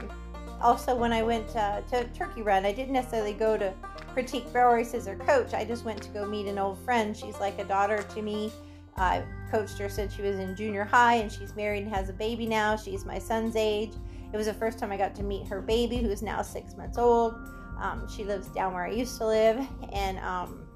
also 0.60 0.94
when 0.94 1.12
I 1.12 1.22
went 1.22 1.54
uh, 1.56 1.80
to 1.82 2.04
Turkey 2.08 2.42
Run, 2.42 2.66
I 2.66 2.72
didn't 2.72 2.92
necessarily 2.92 3.32
go 3.32 3.56
to 3.56 3.72
critique 4.12 4.52
barrel 4.52 4.74
races 4.74 5.08
or 5.08 5.16
coach. 5.16 5.54
I 5.54 5.64
just 5.64 5.84
went 5.84 6.02
to 6.02 6.08
go 6.10 6.26
meet 6.26 6.46
an 6.46 6.58
old 6.58 6.78
friend. 6.84 7.16
She's 7.16 7.38
like 7.40 7.58
a 7.58 7.64
daughter 7.64 8.02
to 8.02 8.22
me. 8.22 8.52
I 8.98 9.24
coached 9.50 9.78
her 9.78 9.88
since 9.88 10.14
she 10.14 10.22
was 10.22 10.36
in 10.36 10.54
junior 10.54 10.84
high, 10.84 11.14
and 11.16 11.30
she's 11.30 11.54
married 11.54 11.84
and 11.84 11.94
has 11.94 12.08
a 12.08 12.12
baby 12.12 12.46
now. 12.46 12.76
She's 12.76 13.04
my 13.04 13.18
son's 13.18 13.56
age. 13.56 13.92
It 14.32 14.36
was 14.36 14.46
the 14.46 14.54
first 14.54 14.78
time 14.78 14.92
I 14.92 14.96
got 14.96 15.14
to 15.16 15.22
meet 15.22 15.46
her 15.46 15.60
baby, 15.60 15.98
who 15.98 16.10
is 16.10 16.22
now 16.22 16.42
six 16.42 16.76
months 16.76 16.98
old. 16.98 17.34
Um, 17.80 18.06
she 18.08 18.24
lives 18.24 18.48
down 18.48 18.74
where 18.74 18.84
I 18.84 18.90
used 18.90 19.16
to 19.18 19.26
live, 19.26 19.66
and 19.92 20.18
um, 20.18 20.66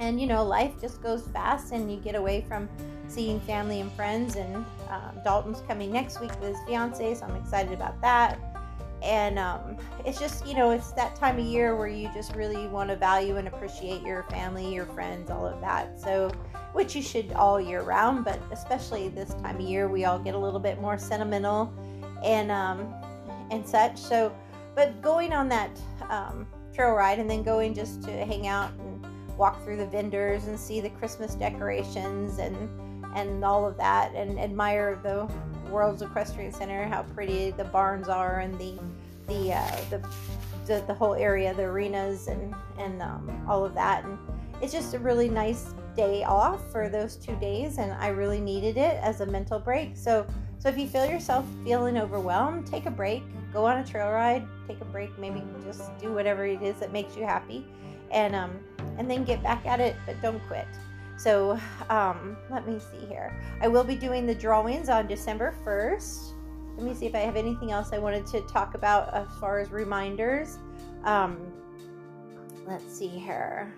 and 0.00 0.20
you 0.20 0.26
know, 0.26 0.44
life 0.44 0.72
just 0.80 1.02
goes 1.02 1.22
fast, 1.28 1.72
and 1.72 1.90
you 1.90 1.98
get 1.98 2.14
away 2.14 2.44
from 2.46 2.68
seeing 3.06 3.40
family 3.40 3.80
and 3.80 3.92
friends. 3.92 4.36
And 4.36 4.56
um, 4.88 5.20
Dalton's 5.24 5.62
coming 5.62 5.92
next 5.92 6.20
week 6.20 6.32
with 6.40 6.50
his 6.50 6.58
fiance, 6.66 7.14
so 7.14 7.26
I'm 7.26 7.36
excited 7.36 7.72
about 7.72 8.00
that. 8.02 8.38
And 9.02 9.38
um, 9.38 9.78
it's 10.04 10.18
just 10.18 10.46
you 10.46 10.54
know, 10.54 10.70
it's 10.70 10.92
that 10.92 11.16
time 11.16 11.38
of 11.38 11.44
year 11.46 11.76
where 11.76 11.88
you 11.88 12.10
just 12.12 12.34
really 12.34 12.66
want 12.66 12.90
to 12.90 12.96
value 12.96 13.36
and 13.36 13.48
appreciate 13.48 14.02
your 14.02 14.24
family, 14.24 14.74
your 14.74 14.86
friends, 14.86 15.30
all 15.30 15.46
of 15.46 15.60
that. 15.60 15.98
So, 16.00 16.30
which 16.72 16.94
you 16.94 17.02
should 17.02 17.32
all 17.32 17.60
year 17.60 17.82
round, 17.82 18.24
but 18.24 18.40
especially 18.52 19.08
this 19.08 19.34
time 19.34 19.56
of 19.56 19.62
year, 19.62 19.88
we 19.88 20.04
all 20.04 20.18
get 20.18 20.34
a 20.34 20.38
little 20.38 20.60
bit 20.60 20.80
more 20.80 20.98
sentimental 20.98 21.72
and 22.24 22.50
um, 22.50 22.94
and 23.50 23.66
such. 23.66 23.98
So 23.98 24.32
but 24.74 25.02
going 25.02 25.32
on 25.32 25.48
that 25.48 25.70
um, 26.08 26.46
trail 26.74 26.92
ride 26.92 27.18
and 27.18 27.28
then 27.28 27.42
going 27.42 27.74
just 27.74 28.02
to 28.04 28.24
hang 28.24 28.46
out 28.46 28.70
and 28.78 29.04
walk 29.36 29.62
through 29.64 29.76
the 29.76 29.86
vendors 29.86 30.46
and 30.46 30.58
see 30.58 30.80
the 30.80 30.90
Christmas 30.90 31.34
decorations 31.34 32.38
and 32.38 32.56
and 33.16 33.44
all 33.44 33.66
of 33.66 33.76
that 33.76 34.14
and 34.14 34.38
admire 34.38 35.00
the 35.02 35.28
World's 35.68 36.02
Equestrian 36.02 36.52
Center, 36.52 36.86
how 36.86 37.02
pretty 37.14 37.50
the 37.50 37.64
barns 37.64 38.08
are 38.08 38.40
and 38.40 38.58
the 38.58 38.78
the 39.26 39.52
uh, 39.52 39.80
the, 39.90 39.98
the, 40.66 40.84
the 40.86 40.94
whole 40.94 41.14
area, 41.14 41.52
the 41.54 41.62
arenas 41.62 42.28
and 42.28 42.54
and 42.78 43.02
um, 43.02 43.44
all 43.48 43.64
of 43.64 43.74
that. 43.74 44.04
And 44.04 44.18
it's 44.62 44.72
just 44.72 44.94
a 44.94 44.98
really 44.98 45.28
nice 45.28 45.74
day 46.00 46.24
off 46.24 46.60
for 46.72 46.88
those 46.88 47.16
two 47.16 47.36
days, 47.36 47.76
and 47.76 47.92
I 47.92 48.08
really 48.08 48.40
needed 48.40 48.78
it 48.78 48.98
as 49.02 49.20
a 49.20 49.26
mental 49.26 49.58
break. 49.58 49.96
So 49.96 50.26
so 50.58 50.68
if 50.68 50.78
you 50.78 50.86
feel 50.88 51.04
yourself 51.04 51.44
feeling 51.64 51.98
overwhelmed, 51.98 52.66
take 52.66 52.86
a 52.86 52.90
break, 52.90 53.22
go 53.52 53.66
on 53.66 53.78
a 53.78 53.84
trail 53.84 54.10
ride, 54.10 54.46
take 54.66 54.80
a 54.80 54.84
break, 54.86 55.18
maybe 55.18 55.42
just 55.64 55.96
do 55.98 56.12
whatever 56.12 56.46
it 56.46 56.62
is 56.62 56.76
that 56.80 56.92
makes 56.92 57.16
you 57.16 57.24
happy, 57.24 57.66
and 58.10 58.34
um, 58.34 58.58
and 58.96 59.10
then 59.10 59.24
get 59.24 59.42
back 59.42 59.66
at 59.66 59.78
it, 59.78 59.94
but 60.06 60.20
don't 60.22 60.40
quit. 60.48 60.66
So 61.18 61.58
um, 61.90 62.36
let 62.50 62.66
me 62.66 62.78
see 62.78 63.06
here. 63.06 63.38
I 63.60 63.68
will 63.68 63.84
be 63.84 63.94
doing 63.94 64.26
the 64.26 64.34
drawings 64.34 64.88
on 64.88 65.06
December 65.06 65.54
1st. 65.66 66.32
Let 66.78 66.86
me 66.86 66.94
see 66.94 67.04
if 67.04 67.14
I 67.14 67.18
have 67.18 67.36
anything 67.36 67.72
else 67.72 67.90
I 67.92 67.98
wanted 67.98 68.26
to 68.28 68.40
talk 68.42 68.74
about 68.74 69.12
as 69.12 69.28
far 69.38 69.58
as 69.58 69.70
reminders. 69.70 70.56
Um, 71.04 71.52
let's 72.66 72.90
see 72.90 73.08
here. 73.08 73.74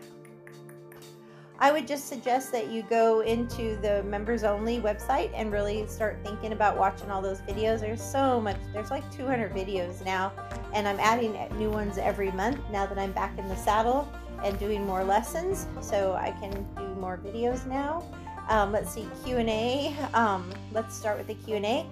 I 1.63 1.71
would 1.71 1.87
just 1.87 2.09
suggest 2.09 2.51
that 2.51 2.73
you 2.73 2.83
go 2.83 3.21
into 3.21 3.77
the 3.77 4.03
members 4.03 4.43
only 4.43 4.81
website 4.81 5.31
and 5.33 5.53
really 5.53 5.87
start 5.87 6.19
thinking 6.25 6.51
about 6.53 6.77
watching 6.77 7.09
all 7.09 7.23
those 7.23 7.39
videos. 7.43 7.79
There's 7.79 8.03
so 8.03 8.41
much, 8.41 8.57
there's 8.73 8.91
like 8.91 9.09
200 9.13 9.55
videos 9.55 10.05
now, 10.05 10.33
and 10.73 10.89
I'm 10.89 10.99
adding 10.99 11.39
new 11.57 11.71
ones 11.71 11.99
every 11.99 12.33
month 12.33 12.59
now 12.73 12.85
that 12.87 12.99
I'm 12.99 13.13
back 13.13 13.39
in 13.39 13.47
the 13.47 13.55
saddle 13.55 14.13
and 14.43 14.59
doing 14.59 14.85
more 14.85 15.05
lessons. 15.05 15.69
So 15.81 16.15
I 16.15 16.33
can 16.41 16.67
do 16.77 16.97
more 16.97 17.21
videos 17.25 17.65
now. 17.65 18.03
Um, 18.49 18.73
let's 18.73 18.93
see, 18.93 19.07
Q&A. 19.25 19.95
Um, 20.15 20.53
let's 20.73 20.97
start 20.97 21.17
with 21.17 21.29
the 21.29 21.35
Q&A. 21.35 21.87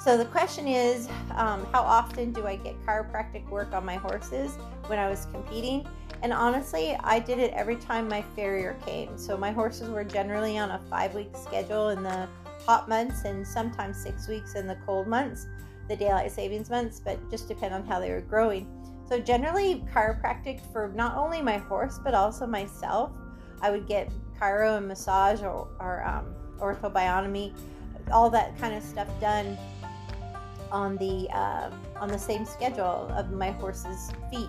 So 0.00 0.16
the 0.16 0.24
question 0.24 0.66
is, 0.66 1.10
um, 1.36 1.66
how 1.72 1.82
often 1.82 2.32
do 2.32 2.46
I 2.46 2.56
get 2.56 2.74
chiropractic 2.86 3.46
work 3.50 3.74
on 3.74 3.84
my 3.84 3.96
horses 3.96 4.54
when 4.86 4.98
I 4.98 5.10
was 5.10 5.26
competing? 5.26 5.86
And 6.22 6.32
honestly, 6.32 6.96
I 7.02 7.18
did 7.18 7.38
it 7.38 7.52
every 7.54 7.76
time 7.76 8.08
my 8.08 8.22
farrier 8.36 8.76
came. 8.84 9.16
So 9.16 9.36
my 9.36 9.50
horses 9.50 9.88
were 9.88 10.04
generally 10.04 10.58
on 10.58 10.70
a 10.70 10.80
five 10.90 11.14
week 11.14 11.30
schedule 11.34 11.90
in 11.90 12.02
the 12.02 12.28
hot 12.66 12.88
months 12.88 13.24
and 13.24 13.46
sometimes 13.46 13.96
six 13.96 14.28
weeks 14.28 14.54
in 14.54 14.66
the 14.66 14.76
cold 14.86 15.06
months, 15.06 15.46
the 15.88 15.96
daylight 15.96 16.30
savings 16.30 16.68
months, 16.68 17.00
but 17.00 17.18
just 17.30 17.48
depend 17.48 17.74
on 17.74 17.86
how 17.86 18.00
they 18.00 18.10
were 18.10 18.20
growing. 18.20 18.68
So 19.08 19.18
generally, 19.18 19.82
chiropractic 19.92 20.60
for 20.72 20.92
not 20.94 21.16
only 21.16 21.42
my 21.42 21.56
horse 21.56 21.98
but 22.02 22.14
also 22.14 22.46
myself. 22.46 23.12
I 23.62 23.70
would 23.70 23.86
get 23.86 24.10
chiro 24.40 24.78
and 24.78 24.88
massage 24.88 25.42
or, 25.42 25.68
or 25.80 26.06
um, 26.06 26.34
all 28.12 28.30
that 28.30 28.58
kind 28.58 28.74
of 28.74 28.82
stuff 28.82 29.08
done 29.20 29.56
on 30.70 30.96
the 30.98 31.28
uh, 31.30 31.70
on 31.96 32.08
the 32.08 32.18
same 32.18 32.44
schedule 32.44 33.08
of 33.16 33.32
my 33.32 33.50
horse's 33.50 34.12
feet. 34.30 34.48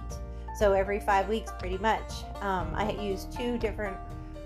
So 0.61 0.73
every 0.73 0.99
five 0.99 1.27
weeks, 1.27 1.51
pretty 1.57 1.79
much. 1.79 2.11
Um, 2.39 2.71
I 2.75 2.91
use 2.91 3.25
two 3.35 3.57
different 3.57 3.97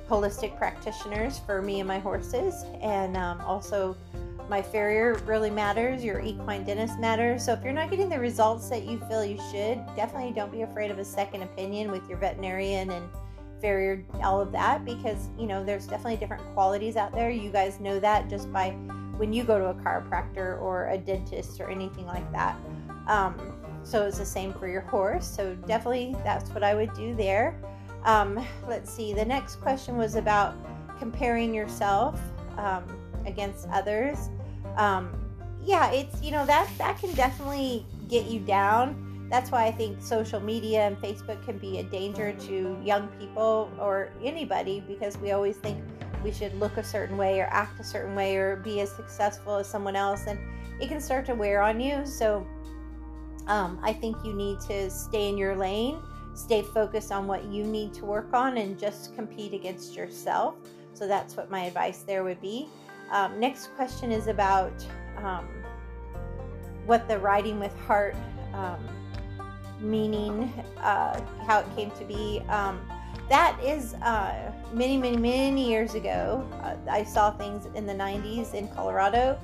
holistic 0.09 0.57
practitioners 0.57 1.39
for 1.39 1.61
me 1.61 1.81
and 1.81 1.87
my 1.89 1.99
horses, 1.99 2.63
and 2.79 3.17
um, 3.17 3.41
also 3.41 3.97
my 4.47 4.61
farrier 4.61 5.15
really 5.25 5.49
matters. 5.49 6.05
Your 6.05 6.21
equine 6.21 6.63
dentist 6.63 6.99
matters. 6.99 7.43
So 7.43 7.51
if 7.51 7.61
you're 7.65 7.73
not 7.73 7.89
getting 7.89 8.07
the 8.07 8.17
results 8.17 8.69
that 8.69 8.85
you 8.85 8.97
feel 9.09 9.25
you 9.25 9.37
should, 9.51 9.85
definitely 9.97 10.31
don't 10.31 10.53
be 10.53 10.61
afraid 10.61 10.89
of 10.89 10.99
a 10.99 11.03
second 11.03 11.41
opinion 11.41 11.91
with 11.91 12.07
your 12.07 12.17
veterinarian 12.17 12.91
and 12.91 13.09
farrier, 13.59 14.05
all 14.23 14.39
of 14.39 14.53
that, 14.53 14.85
because 14.85 15.27
you 15.37 15.47
know 15.47 15.65
there's 15.65 15.85
definitely 15.85 16.15
different 16.15 16.43
qualities 16.53 16.95
out 16.95 17.11
there. 17.11 17.29
You 17.29 17.49
guys 17.49 17.81
know 17.81 17.99
that 17.99 18.29
just 18.29 18.53
by 18.53 18.69
when 19.17 19.33
you 19.33 19.43
go 19.43 19.59
to 19.59 19.65
a 19.65 19.73
chiropractor 19.73 20.61
or 20.61 20.87
a 20.87 20.97
dentist 20.97 21.59
or 21.59 21.69
anything 21.69 22.05
like 22.05 22.31
that. 22.31 22.57
Um, 23.05 23.35
so 23.85 24.05
it's 24.05 24.17
the 24.17 24.25
same 24.25 24.51
for 24.51 24.67
your 24.67 24.81
horse. 24.81 25.25
So 25.25 25.55
definitely 25.67 26.15
that's 26.23 26.49
what 26.49 26.63
I 26.63 26.73
would 26.73 26.93
do 26.93 27.15
there. 27.15 27.55
Um, 28.03 28.45
let's 28.67 28.91
see. 28.91 29.13
The 29.13 29.23
next 29.23 29.57
question 29.57 29.95
was 29.95 30.15
about 30.15 30.55
comparing 30.99 31.53
yourself 31.53 32.19
um, 32.57 32.83
against 33.25 33.67
others. 33.69 34.29
Um, 34.75 35.09
yeah, 35.63 35.91
it's 35.91 36.21
you 36.21 36.31
know 36.31 36.45
that 36.45 36.69
that 36.77 36.99
can 36.99 37.13
definitely 37.13 37.85
get 38.09 38.25
you 38.25 38.39
down. 38.39 39.27
That's 39.29 39.51
why 39.51 39.65
I 39.65 39.71
think 39.71 40.01
social 40.01 40.39
media 40.39 40.81
and 40.81 40.97
Facebook 40.97 41.43
can 41.45 41.57
be 41.57 41.79
a 41.79 41.83
danger 41.83 42.33
to 42.33 42.77
young 42.83 43.07
people 43.19 43.71
or 43.79 44.11
anybody 44.23 44.83
because 44.87 45.17
we 45.17 45.31
always 45.31 45.57
think 45.57 45.83
we 46.23 46.31
should 46.31 46.59
look 46.59 46.77
a 46.77 46.83
certain 46.83 47.17
way 47.17 47.39
or 47.39 47.45
act 47.45 47.79
a 47.79 47.83
certain 47.83 48.15
way 48.15 48.35
or 48.35 48.57
be 48.57 48.81
as 48.81 48.91
successful 48.91 49.57
as 49.57 49.67
someone 49.67 49.95
else, 49.95 50.25
and 50.27 50.39
it 50.81 50.87
can 50.89 50.99
start 50.99 51.25
to 51.27 51.35
wear 51.35 51.61
on 51.61 51.79
you. 51.79 52.05
So 52.05 52.45
um, 53.47 53.79
I 53.83 53.93
think 53.93 54.17
you 54.23 54.33
need 54.33 54.59
to 54.61 54.89
stay 54.89 55.29
in 55.29 55.37
your 55.37 55.55
lane, 55.55 56.01
stay 56.33 56.61
focused 56.61 57.11
on 57.11 57.27
what 57.27 57.45
you 57.45 57.63
need 57.63 57.93
to 57.95 58.05
work 58.05 58.33
on, 58.33 58.57
and 58.57 58.77
just 58.77 59.15
compete 59.15 59.53
against 59.53 59.95
yourself. 59.95 60.55
So 60.93 61.07
that's 61.07 61.35
what 61.35 61.49
my 61.51 61.65
advice 61.65 61.99
there 61.99 62.23
would 62.23 62.41
be. 62.41 62.67
Um, 63.11 63.39
next 63.39 63.67
question 63.75 64.11
is 64.11 64.27
about 64.27 64.73
um, 65.17 65.47
what 66.85 67.07
the 67.07 67.19
riding 67.19 67.59
with 67.59 67.77
heart 67.81 68.15
um, 68.53 68.79
meaning, 69.79 70.51
uh, 70.77 71.19
how 71.45 71.59
it 71.59 71.75
came 71.75 71.91
to 71.91 72.05
be. 72.05 72.41
Um, 72.49 72.79
that 73.29 73.59
is 73.63 73.95
uh, 73.95 74.51
many, 74.71 74.97
many, 74.97 75.17
many 75.17 75.67
years 75.67 75.95
ago. 75.95 76.47
Uh, 76.61 76.75
I 76.89 77.03
saw 77.03 77.31
things 77.31 77.67
in 77.75 77.85
the 77.85 77.93
90s 77.93 78.53
in 78.53 78.67
Colorado 78.69 79.39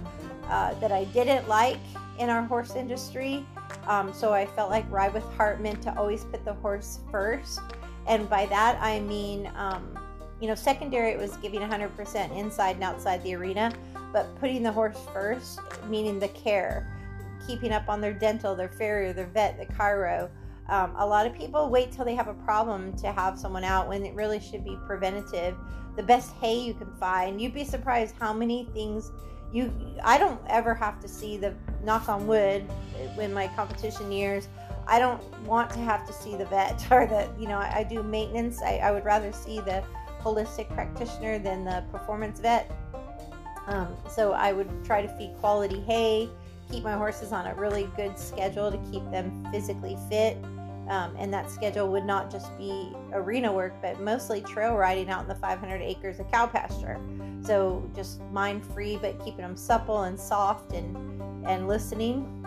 uh, 0.47 0.73
that 0.75 0.91
I 0.91 1.05
didn't 1.05 1.47
like 1.47 1.79
in 2.19 2.29
our 2.29 2.43
horse 2.43 2.75
industry. 2.75 3.45
Um, 3.87 4.13
so 4.13 4.33
I 4.33 4.45
felt 4.45 4.69
like 4.69 4.89
ride 4.91 5.13
with 5.13 5.23
heart 5.35 5.61
meant 5.61 5.81
to 5.83 5.97
always 5.97 6.23
put 6.25 6.45
the 6.45 6.53
horse 6.53 6.99
first. 7.11 7.59
And 8.07 8.29
by 8.29 8.45
that, 8.47 8.77
I 8.81 8.99
mean, 8.99 9.51
um, 9.55 9.97
you 10.39 10.47
know, 10.47 10.55
secondary, 10.55 11.11
it 11.11 11.19
was 11.19 11.37
giving 11.37 11.59
100% 11.59 12.37
inside 12.37 12.75
and 12.75 12.83
outside 12.83 13.23
the 13.23 13.35
arena, 13.35 13.71
but 14.11 14.35
putting 14.39 14.63
the 14.63 14.71
horse 14.71 14.97
first, 15.13 15.59
meaning 15.87 16.19
the 16.19 16.27
care, 16.29 16.87
keeping 17.45 17.71
up 17.71 17.87
on 17.87 18.01
their 18.01 18.13
dental, 18.13 18.55
their 18.55 18.69
farrier, 18.69 19.13
their 19.13 19.27
vet, 19.27 19.57
the 19.59 19.71
chiro. 19.75 20.29
Um, 20.69 20.95
a 20.97 21.05
lot 21.05 21.27
of 21.27 21.33
people 21.33 21.69
wait 21.69 21.91
till 21.91 22.05
they 22.05 22.15
have 22.15 22.27
a 22.27 22.33
problem 22.33 22.95
to 22.97 23.11
have 23.11 23.37
someone 23.37 23.63
out 23.63 23.87
when 23.87 24.05
it 24.05 24.15
really 24.15 24.39
should 24.39 24.63
be 24.63 24.77
preventative. 24.87 25.55
The 25.95 26.03
best 26.03 26.33
hay 26.35 26.59
you 26.59 26.73
can 26.73 26.91
find. 26.95 27.39
You'd 27.39 27.53
be 27.53 27.65
surprised 27.65 28.15
how 28.19 28.33
many 28.33 28.69
things 28.73 29.11
you 29.51 29.71
i 30.03 30.17
don't 30.17 30.39
ever 30.47 30.73
have 30.73 30.99
to 30.99 31.07
see 31.07 31.37
the 31.37 31.53
knock 31.83 32.07
on 32.09 32.25
wood 32.27 32.65
in 33.19 33.33
my 33.33 33.47
competition 33.49 34.11
years 34.11 34.47
i 34.87 34.99
don't 34.99 35.21
want 35.43 35.69
to 35.69 35.79
have 35.79 36.05
to 36.05 36.13
see 36.13 36.35
the 36.35 36.45
vet 36.45 36.85
or 36.91 37.05
the 37.05 37.29
you 37.39 37.47
know 37.47 37.57
i, 37.57 37.79
I 37.79 37.83
do 37.83 38.03
maintenance. 38.03 38.61
I, 38.61 38.77
I, 38.77 38.91
would 38.91 39.05
rather 39.05 39.31
see 39.31 39.59
the 39.59 39.83
holistic 40.21 40.69
practitioner 40.69 41.39
than 41.39 41.65
the 41.65 41.83
performance 41.91 42.39
vet. 42.39 42.71
Um, 43.67 43.95
so 44.09 44.33
i 44.33 44.51
would 44.51 44.69
try 44.83 45.01
to 45.01 45.07
feed 45.17 45.35
quality 45.39 45.79
hay 45.81 46.29
keep 46.71 46.83
my 46.83 46.93
horses 46.93 47.31
on 47.31 47.47
a 47.47 47.55
really 47.55 47.89
good 47.95 48.17
schedule 48.17 48.71
to 48.71 48.77
keep 48.91 49.03
them 49.11 49.45
physically 49.51 49.97
fit 50.09 50.37
um, 50.87 51.15
and 51.17 51.33
that 51.33 51.49
schedule 51.49 51.89
would 51.91 52.05
not 52.05 52.31
just 52.31 52.55
be 52.57 52.91
arena 53.13 53.51
work, 53.51 53.73
but 53.81 53.99
mostly 54.01 54.41
trail 54.41 54.75
riding 54.75 55.09
out 55.09 55.21
in 55.21 55.27
the 55.27 55.35
500 55.35 55.81
acres 55.81 56.19
of 56.19 56.29
cow 56.31 56.47
pasture. 56.47 56.99
So 57.43 57.89
just 57.95 58.21
mind 58.31 58.65
free, 58.65 58.97
but 58.97 59.17
keeping 59.23 59.41
them 59.41 59.55
supple 59.55 60.03
and 60.03 60.19
soft 60.19 60.73
and 60.73 60.95
and 61.45 61.67
listening. 61.67 62.45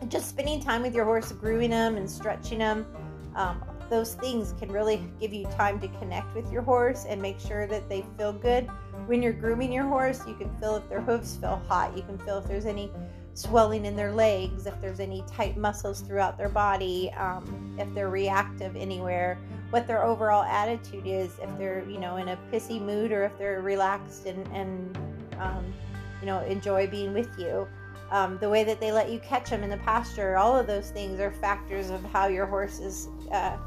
And 0.00 0.10
just 0.10 0.28
spending 0.28 0.60
time 0.60 0.82
with 0.82 0.94
your 0.94 1.04
horse, 1.04 1.32
grooming 1.32 1.70
them 1.70 1.96
and 1.96 2.10
stretching 2.10 2.58
them. 2.58 2.86
Um, 3.34 3.62
those 3.88 4.14
things 4.14 4.52
can 4.58 4.70
really 4.70 5.02
give 5.20 5.32
you 5.32 5.44
time 5.56 5.78
to 5.80 5.88
connect 5.88 6.34
with 6.34 6.50
your 6.50 6.62
horse 6.62 7.04
and 7.08 7.20
make 7.22 7.38
sure 7.38 7.66
that 7.66 7.88
they 7.88 8.04
feel 8.16 8.32
good. 8.32 8.68
When 9.06 9.22
you're 9.22 9.32
grooming 9.32 9.72
your 9.72 9.84
horse, 9.84 10.26
you 10.26 10.34
can 10.34 10.54
feel 10.58 10.76
if 10.76 10.88
their 10.88 11.00
hooves 11.00 11.36
feel 11.36 11.62
hot. 11.68 11.96
You 11.96 12.02
can 12.02 12.18
feel 12.18 12.38
if 12.38 12.46
there's 12.46 12.66
any 12.66 12.90
swelling 13.36 13.84
in 13.84 13.94
their 13.94 14.12
legs, 14.12 14.66
if 14.66 14.80
there's 14.80 14.98
any 14.98 15.22
tight 15.26 15.56
muscles 15.58 16.00
throughout 16.00 16.38
their 16.38 16.48
body, 16.48 17.12
um, 17.18 17.76
if 17.78 17.92
they're 17.94 18.08
reactive 18.08 18.74
anywhere, 18.76 19.38
what 19.70 19.86
their 19.86 20.02
overall 20.02 20.42
attitude 20.44 21.06
is, 21.06 21.38
if 21.42 21.58
they're, 21.58 21.86
you 21.88 21.98
know, 21.98 22.16
in 22.16 22.28
a 22.28 22.38
pissy 22.50 22.80
mood 22.80 23.12
or 23.12 23.24
if 23.24 23.36
they're 23.38 23.60
relaxed 23.60 24.24
and, 24.24 24.46
and 24.48 24.98
um, 25.38 25.74
you 26.20 26.26
know, 26.26 26.40
enjoy 26.44 26.86
being 26.86 27.12
with 27.12 27.28
you. 27.38 27.68
Um, 28.10 28.38
the 28.38 28.48
way 28.48 28.64
that 28.64 28.80
they 28.80 28.90
let 28.90 29.10
you 29.10 29.18
catch 29.18 29.50
them 29.50 29.62
in 29.62 29.68
the 29.68 29.76
pasture, 29.78 30.36
all 30.38 30.56
of 30.56 30.66
those 30.66 30.90
things 30.90 31.20
are 31.20 31.30
factors 31.30 31.90
of 31.90 32.02
how 32.04 32.28
your 32.28 32.46
horse 32.46 32.78
is, 32.78 33.08
uh, 33.32 33.58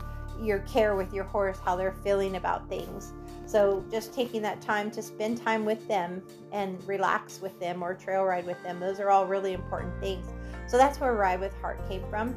your 0.41 0.59
care 0.59 0.95
with 0.95 1.13
your 1.13 1.25
horse, 1.25 1.59
how 1.63 1.75
they're 1.75 1.95
feeling 2.03 2.37
about 2.37 2.67
things. 2.69 3.11
So 3.49 3.83
just 3.89 4.13
taking 4.13 4.43
that 4.43 4.61
time 4.61 4.91
to 4.91 5.01
spend 5.01 5.43
time 5.43 5.65
with 5.65 5.87
them 5.87 6.21
and 6.51 6.81
relax 6.87 7.41
with 7.41 7.59
them 7.59 7.81
or 7.81 7.95
trail 7.95 8.23
ride 8.23 8.45
with 8.45 8.61
them, 8.61 8.79
those 8.79 8.99
are 8.99 9.09
all 9.09 9.25
really 9.25 9.53
important 9.53 9.99
things. 9.99 10.27
So 10.67 10.77
that's 10.77 10.99
where 10.99 11.15
Ride 11.15 11.39
with 11.39 11.55
Heart 11.55 11.89
came 11.89 12.03
from. 12.11 12.35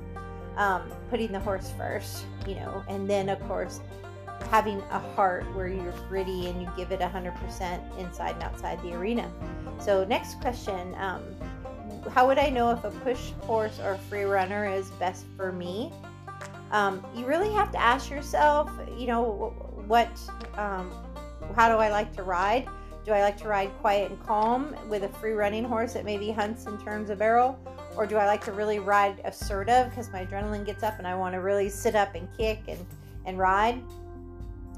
Um, 0.56 0.90
putting 1.10 1.30
the 1.30 1.38
horse 1.38 1.70
first, 1.76 2.24
you 2.46 2.54
know, 2.54 2.82
and 2.88 3.08
then 3.08 3.28
of 3.28 3.38
course 3.46 3.80
having 4.50 4.80
a 4.90 4.98
heart 4.98 5.44
where 5.54 5.68
you're 5.68 5.92
gritty 6.08 6.46
and 6.46 6.62
you 6.62 6.68
give 6.78 6.92
it 6.92 7.00
100% 7.00 7.98
inside 7.98 8.34
and 8.34 8.42
outside 8.42 8.82
the 8.82 8.94
arena. 8.94 9.30
So, 9.80 10.04
next 10.04 10.40
question 10.40 10.94
um, 10.98 11.22
How 12.10 12.26
would 12.26 12.38
I 12.38 12.48
know 12.48 12.70
if 12.70 12.84
a 12.84 12.90
push 12.90 13.32
horse 13.42 13.78
or 13.80 13.98
free 14.08 14.24
runner 14.24 14.66
is 14.66 14.88
best 14.92 15.26
for 15.36 15.52
me? 15.52 15.92
Um, 16.70 17.04
you 17.14 17.26
really 17.26 17.52
have 17.52 17.70
to 17.72 17.78
ask 17.78 18.10
yourself, 18.10 18.70
you 18.96 19.06
know, 19.06 19.71
what 19.92 20.18
um, 20.56 20.90
how 21.54 21.68
do 21.68 21.74
I 21.74 21.90
like 21.90 22.16
to 22.16 22.22
ride? 22.22 22.66
Do 23.04 23.12
I 23.12 23.20
like 23.20 23.36
to 23.42 23.48
ride 23.48 23.70
quiet 23.82 24.10
and 24.10 24.18
calm 24.22 24.74
with 24.88 25.04
a 25.04 25.08
free 25.10 25.32
running 25.32 25.64
horse 25.64 25.92
that 25.92 26.06
maybe 26.06 26.30
hunts 26.30 26.64
and 26.64 26.80
turns 26.80 27.10
a 27.10 27.16
barrel? 27.16 27.58
Or 27.94 28.06
do 28.06 28.16
I 28.16 28.24
like 28.24 28.42
to 28.46 28.52
really 28.52 28.78
ride 28.78 29.20
assertive 29.26 29.90
because 29.90 30.10
my 30.10 30.24
adrenaline 30.24 30.64
gets 30.64 30.82
up 30.82 30.94
and 30.96 31.06
I 31.06 31.14
want 31.14 31.34
to 31.34 31.42
really 31.42 31.68
sit 31.68 31.94
up 31.94 32.14
and 32.14 32.26
kick 32.38 32.60
and, 32.68 32.86
and 33.26 33.38
ride? 33.38 33.82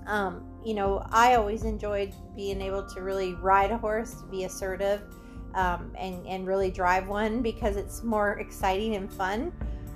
Um, 0.06 0.44
you 0.64 0.74
know, 0.74 1.06
I 1.10 1.36
always 1.36 1.62
enjoyed 1.62 2.12
being 2.34 2.60
able 2.60 2.84
to 2.84 3.00
really 3.00 3.34
ride 3.34 3.70
a 3.70 3.78
horse, 3.78 4.16
be 4.32 4.42
assertive, 4.42 5.00
um, 5.54 5.92
and, 5.96 6.26
and 6.26 6.44
really 6.44 6.72
drive 6.72 7.06
one 7.06 7.40
because 7.40 7.76
it's 7.76 8.02
more 8.02 8.40
exciting 8.40 8.96
and 8.96 9.12
fun 9.12 9.52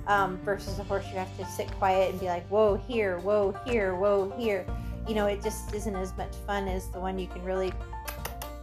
um, 0.07 0.37
versus 0.45 0.79
a 0.79 0.83
horse 0.85 1.05
you 1.11 1.17
have 1.17 1.37
to 1.37 1.45
sit 1.45 1.69
quiet 1.73 2.11
and 2.11 2.21
be 2.21 2.27
like, 2.27 2.47
whoa, 2.47 2.77
here, 2.87 3.19
whoa, 3.19 3.53
here, 3.65 3.95
whoa, 3.95 4.33
here 4.37 4.65
you 5.09 5.15
know, 5.15 5.25
it 5.25 5.41
just 5.41 5.73
isn't 5.73 5.95
as 5.95 6.15
much 6.17 6.35
fun 6.45 6.67
as 6.67 6.87
the 6.89 6.99
one 6.99 7.17
you 7.17 7.25
can 7.25 7.43
really 7.43 7.73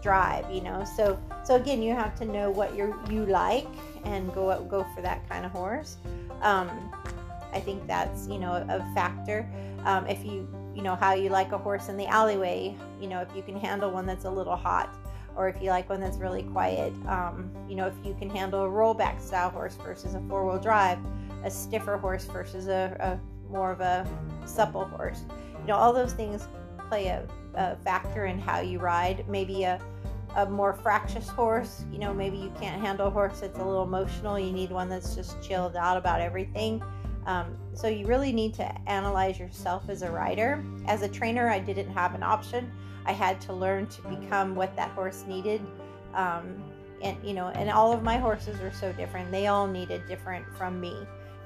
drive, 0.00 0.48
you 0.48 0.60
know. 0.60 0.84
So 0.84 1.18
so 1.44 1.56
again, 1.56 1.82
you 1.82 1.92
have 1.92 2.14
to 2.20 2.24
know 2.24 2.50
what 2.50 2.76
you 2.76 2.94
you 3.10 3.26
like 3.26 3.66
and 4.04 4.32
go 4.32 4.62
go 4.64 4.86
for 4.94 5.02
that 5.02 5.28
kind 5.28 5.44
of 5.44 5.50
horse. 5.50 5.96
Um, 6.42 6.70
I 7.52 7.58
think 7.58 7.84
that's 7.88 8.28
you 8.28 8.38
know 8.38 8.52
a, 8.52 8.78
factor. 8.94 9.44
Um, 9.84 10.06
if 10.06 10.24
you 10.24 10.48
you 10.72 10.82
know 10.82 10.94
how 10.94 11.14
you 11.14 11.30
like 11.30 11.50
a 11.50 11.58
horse 11.58 11.88
in 11.88 11.96
the 11.96 12.06
alleyway, 12.06 12.76
you 13.00 13.08
know 13.08 13.20
if 13.20 13.28
you 13.34 13.42
can 13.42 13.58
handle 13.58 13.90
one 13.90 14.06
that's 14.06 14.24
a 14.24 14.30
little 14.30 14.54
hot, 14.54 14.96
or 15.34 15.48
if 15.48 15.60
you 15.60 15.70
like 15.70 15.90
one 15.90 16.00
that's 16.00 16.18
really 16.18 16.44
quiet. 16.44 16.92
Um, 17.08 17.50
you 17.68 17.74
know 17.74 17.88
if 17.88 17.94
you 18.04 18.14
can 18.14 18.30
handle 18.30 18.64
a 18.64 18.68
rollback 18.68 19.20
style 19.20 19.50
horse 19.50 19.74
versus 19.74 20.14
a 20.14 20.20
four 20.28 20.46
wheel 20.46 20.60
drive, 20.60 21.00
a 21.42 21.50
stiffer 21.50 21.96
horse 21.96 22.24
versus 22.26 22.68
a, 22.68 22.96
a 23.00 23.52
more 23.52 23.72
of 23.72 23.80
a 23.80 24.06
supple 24.44 24.84
horse. 24.84 25.24
You 25.66 25.73
know 25.73 25.78
all 25.78 25.92
those 25.92 26.12
things 26.12 26.46
play 26.88 27.08
a, 27.08 27.26
a 27.54 27.75
factor 27.78 28.26
in 28.26 28.38
how 28.38 28.61
you 28.61 28.78
ride. 28.78 29.28
Maybe 29.28 29.64
a 29.64 29.80
a 30.37 30.46
more 30.46 30.75
fractious 30.75 31.28
horse. 31.28 31.85
You 31.90 31.99
know, 31.99 32.14
maybe 32.14 32.37
you 32.37 32.52
can't 32.61 32.80
handle 32.80 33.08
a 33.08 33.11
horse 33.11 33.40
that's 33.40 33.58
a 33.58 33.64
little 33.64 33.82
emotional. 33.82 34.38
You 34.38 34.52
need 34.52 34.70
one 34.70 34.88
that's 34.88 35.16
just 35.16 35.42
chilled 35.42 35.75
out 35.75 35.96
about 35.96 36.20
everything. 36.20 36.82
Um, 37.26 37.56
so 37.73 37.88
you 37.88 38.06
really 38.06 38.32
need 38.32 38.54
to 38.54 38.88
analyze 38.88 39.40
yourself 39.40 39.88
as 39.88 40.02
a 40.02 40.11
rider. 40.11 40.64
As 40.87 41.02
a 41.02 41.08
trainer, 41.08 41.49
I 41.49 41.58
didn't 41.58 41.90
have 41.90 42.14
an 42.14 42.23
option. 42.23 42.70
I 43.06 43.12
had 43.12 43.40
to 43.42 43.52
learn 43.52 43.87
to 43.88 44.02
become 44.02 44.54
what 44.54 44.76
that 44.76 44.90
horse 44.90 45.25
needed. 45.26 45.62
Um, 46.14 46.62
and 47.02 47.16
you 47.25 47.35
know, 47.35 47.49
and 47.49 47.68
all 47.70 47.92
of 47.92 48.02
my 48.02 48.18
horses 48.18 48.61
are 48.61 48.73
so 48.73 48.92
different. 48.92 49.32
They 49.32 49.49
all 49.49 49.66
needed 49.66 50.06
different 50.06 50.46
from 50.56 50.80
me. 50.80 50.94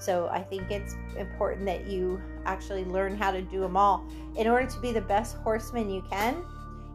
So 0.01 0.29
I 0.33 0.43
think 0.43 0.71
it's 0.71 0.97
important 1.17 1.67
that 1.67 1.87
you 1.87 2.21
actually 2.47 2.85
learn 2.85 3.17
how 3.17 3.31
to 3.31 3.43
do 3.43 3.61
them 3.61 3.77
all. 3.77 4.09
In 4.37 4.49
order 4.49 4.67
to 4.67 4.81
be 4.81 4.93
the 4.93 5.03
best 5.03 5.37
horseman 5.37 5.91
you 5.91 6.03
can, 6.11 6.43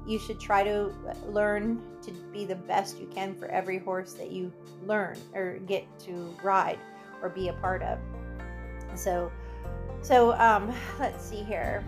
you 0.08 0.18
should 0.18 0.40
try 0.40 0.64
to 0.64 0.92
learn 1.28 1.82
to 2.02 2.12
be 2.34 2.46
the 2.46 2.56
best 2.56 3.00
you 3.00 3.08
can 3.14 3.36
for 3.36 3.48
every 3.48 3.78
horse 3.78 4.14
that 4.14 4.32
you 4.32 4.52
learn 4.86 5.18
or 5.36 5.60
get 5.68 5.86
to 6.00 6.36
ride 6.44 6.80
or 7.22 7.30
be 7.30 7.50
a 7.50 7.54
part 7.54 7.84
of. 7.84 8.00
So, 8.96 9.32
so 10.02 10.34
um, 10.34 10.74
let's 11.00 11.24
see 11.24 11.44
here. 11.44 11.84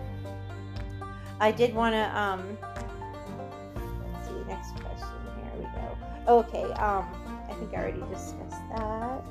I 1.39 1.51
did 1.51 1.73
want 1.73 1.93
to 1.93 2.19
um, 2.19 2.57
let's 4.13 4.27
see 4.27 4.33
next 4.47 4.75
question. 4.75 5.07
Here 5.35 5.51
we 5.57 5.63
go. 5.63 5.97
Okay, 6.27 6.63
um, 6.73 7.07
I 7.49 7.53
think 7.53 7.73
I 7.73 7.77
already 7.77 8.01
discussed 8.11 8.61
that. 8.75 9.23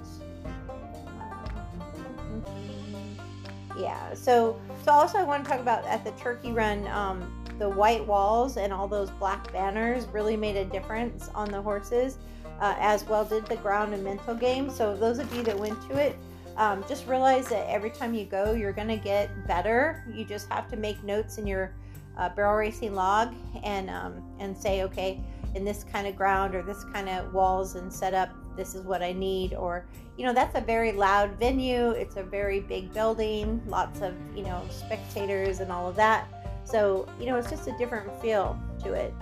Yeah. 3.79 4.15
So, 4.15 4.59
so 4.85 4.93
also 4.93 5.19
I 5.19 5.23
want 5.23 5.45
to 5.45 5.51
talk 5.51 5.61
about 5.61 5.85
at 5.85 6.05
the 6.05 6.13
Turkey 6.13 6.53
Run. 6.53 6.87
Um, 6.89 7.33
the 7.59 7.69
white 7.69 8.07
walls 8.07 8.57
and 8.57 8.73
all 8.73 8.87
those 8.87 9.11
black 9.13 9.51
banners 9.53 10.05
really 10.07 10.37
made 10.37 10.57
a 10.57 10.65
difference 10.65 11.31
on 11.35 11.51
the 11.51 11.61
horses, 11.61 12.19
uh, 12.61 12.75
as 12.79 13.05
well 13.05 13.25
did 13.25 13.47
the 13.47 13.57
ground 13.57 13.95
and 13.95 14.05
mental 14.05 14.35
game. 14.35 14.71
So 14.71 14.97
those 14.97 15.19
of 15.19 15.33
you 15.35 15.43
that 15.45 15.59
went 15.59 15.81
to 15.89 15.99
it, 15.99 16.17
um, 16.57 16.85
just 16.89 17.07
realize 17.07 17.49
that 17.49 17.69
every 17.69 17.91
time 17.91 18.15
you 18.15 18.25
go, 18.25 18.53
you're 18.53 18.73
going 18.73 18.89
to 18.89 18.97
get 18.97 19.31
better. 19.47 20.05
You 20.13 20.25
just 20.25 20.49
have 20.51 20.69
to 20.71 20.77
make 20.77 21.03
notes 21.05 21.39
in 21.39 21.47
your 21.47 21.75
uh, 22.17 22.31
barrel 22.31 22.57
racing 22.57 22.95
log 22.95 23.35
and 23.63 23.91
um, 23.91 24.23
and 24.39 24.57
say, 24.57 24.83
okay, 24.83 25.23
in 25.55 25.65
this 25.65 25.85
kind 25.85 26.07
of 26.07 26.17
ground 26.17 26.55
or 26.55 26.63
this 26.63 26.85
kind 26.85 27.09
of 27.09 27.33
walls 27.35 27.75
and 27.75 27.93
setup, 27.93 28.31
this 28.57 28.75
is 28.75 28.85
what 28.85 29.03
I 29.03 29.13
need. 29.13 29.55
Or 29.55 29.85
you 30.17 30.25
know, 30.25 30.33
that's 30.33 30.57
a 30.57 30.61
very 30.61 30.93
loud 30.93 31.39
venue. 31.39 31.91
It's 31.91 32.17
a 32.17 32.23
very 32.23 32.61
big 32.61 32.93
building, 32.93 33.63
lots 33.67 34.01
of 34.01 34.15
you 34.35 34.43
know 34.43 34.63
spectators 34.71 35.61
and 35.61 35.71
all 35.71 35.89
of 35.89 35.97
that. 35.97 36.29
So 36.65 37.09
you 37.21 37.27
know, 37.27 37.37
it's 37.37 37.51
just 37.51 37.69
a 37.69 37.77
different 37.79 38.21
feel 38.21 38.59
to 38.83 38.93
it. 38.93 39.15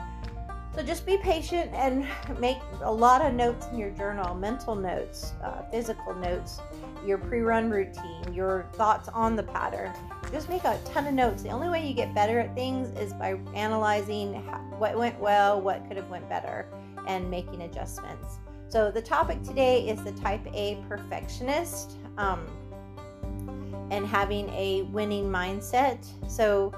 So 0.74 0.82
just 0.82 1.06
be 1.06 1.16
patient 1.18 1.70
and 1.72 2.08
make 2.40 2.56
a 2.82 2.92
lot 2.92 3.24
of 3.24 3.32
notes 3.32 3.66
in 3.70 3.78
your 3.78 3.90
journal 3.90 4.34
mental 4.34 4.74
notes, 4.74 5.32
uh, 5.44 5.62
physical 5.70 6.16
notes, 6.16 6.60
your 7.06 7.18
pre 7.18 7.42
run 7.42 7.70
routine, 7.70 8.32
your 8.32 8.66
thoughts 8.72 9.08
on 9.08 9.36
the 9.36 9.44
pattern. 9.44 9.92
Just 10.32 10.48
make 10.48 10.64
a 10.64 10.76
ton 10.84 11.06
of 11.06 11.14
notes. 11.14 11.44
The 11.44 11.50
only 11.50 11.68
way 11.68 11.86
you 11.86 11.94
get 11.94 12.12
better 12.12 12.40
at 12.40 12.56
things 12.56 12.88
is 12.98 13.12
by 13.12 13.38
analyzing 13.54 14.34
what 14.78 14.98
went 14.98 15.18
well, 15.20 15.60
what 15.60 15.86
could 15.86 15.96
have 15.96 16.08
went 16.08 16.28
better, 16.28 16.66
and 17.06 17.30
making 17.30 17.62
adjustments. 17.62 18.40
So 18.74 18.90
the 18.90 19.00
topic 19.00 19.40
today 19.44 19.88
is 19.88 20.02
the 20.02 20.10
type 20.10 20.44
A 20.52 20.82
perfectionist 20.88 21.92
um, 22.18 22.44
and 23.92 24.04
having 24.04 24.48
a 24.48 24.82
winning 24.90 25.30
mindset. 25.30 26.04
So 26.28 26.74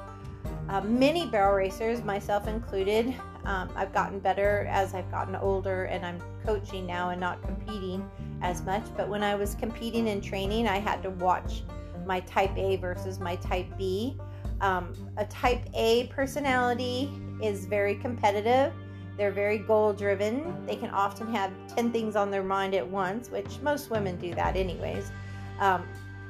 uh, 0.68 0.82
many 0.82 1.24
barrel 1.30 1.54
racers, 1.54 2.04
myself 2.04 2.48
included, 2.48 3.14
um, 3.46 3.70
I've 3.74 3.94
gotten 3.94 4.18
better 4.18 4.68
as 4.70 4.92
I've 4.92 5.10
gotten 5.10 5.36
older 5.36 5.84
and 5.84 6.04
I'm 6.04 6.20
coaching 6.44 6.84
now 6.84 7.08
and 7.08 7.18
not 7.18 7.40
competing 7.40 8.06
as 8.42 8.62
much. 8.62 8.84
But 8.94 9.08
when 9.08 9.22
I 9.22 9.34
was 9.34 9.54
competing 9.54 10.10
and 10.10 10.22
training, 10.22 10.68
I 10.68 10.76
had 10.76 11.02
to 11.02 11.08
watch 11.08 11.62
my 12.04 12.20
type 12.20 12.54
A 12.58 12.76
versus 12.76 13.20
my 13.20 13.36
type 13.36 13.68
B. 13.78 14.18
Um, 14.60 14.92
a 15.16 15.24
type 15.24 15.62
A 15.72 16.08
personality 16.08 17.10
is 17.42 17.64
very 17.64 17.94
competitive. 17.94 18.74
They're 19.16 19.32
very 19.32 19.58
goal 19.58 19.92
driven. 19.92 20.66
They 20.66 20.76
can 20.76 20.90
often 20.90 21.32
have 21.34 21.50
10 21.74 21.92
things 21.92 22.16
on 22.16 22.30
their 22.30 22.42
mind 22.42 22.74
at 22.74 22.86
once, 22.86 23.30
which 23.30 23.60
most 23.62 23.90
women 23.90 24.16
do 24.16 24.34
that, 24.34 24.56
anyways. 24.56 25.10
Um, 25.58 25.88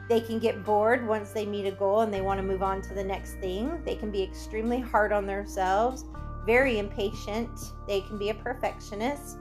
they 0.08 0.20
can 0.20 0.38
get 0.38 0.64
bored 0.64 1.06
once 1.06 1.32
they 1.32 1.44
meet 1.44 1.66
a 1.66 1.72
goal 1.72 2.02
and 2.02 2.14
they 2.14 2.20
want 2.20 2.38
to 2.38 2.46
move 2.46 2.62
on 2.62 2.80
to 2.82 2.94
the 2.94 3.02
next 3.02 3.34
thing. 3.34 3.82
They 3.84 3.96
can 3.96 4.12
be 4.12 4.22
extremely 4.22 4.78
hard 4.78 5.12
on 5.12 5.26
themselves 5.26 6.04
very 6.46 6.78
impatient. 6.78 7.50
They 7.86 8.00
can 8.02 8.16
be 8.16 8.30
a 8.30 8.34
perfectionist, 8.34 9.36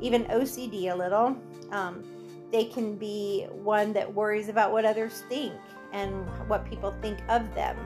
even 0.00 0.24
OCD 0.24 0.92
a 0.92 0.94
little. 0.94 1.36
Um, 1.70 2.02
they 2.50 2.64
can 2.64 2.96
be 2.96 3.46
one 3.52 3.92
that 3.92 4.12
worries 4.12 4.48
about 4.48 4.72
what 4.72 4.84
others 4.84 5.22
think 5.28 5.54
and 5.92 6.26
what 6.48 6.68
people 6.68 6.94
think 7.00 7.20
of 7.28 7.54
them. 7.54 7.76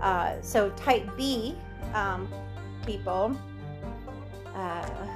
Uh, 0.00 0.40
so, 0.40 0.70
type 0.70 1.04
B 1.16 1.56
um, 1.92 2.32
people, 2.86 3.36
uh, 4.54 5.06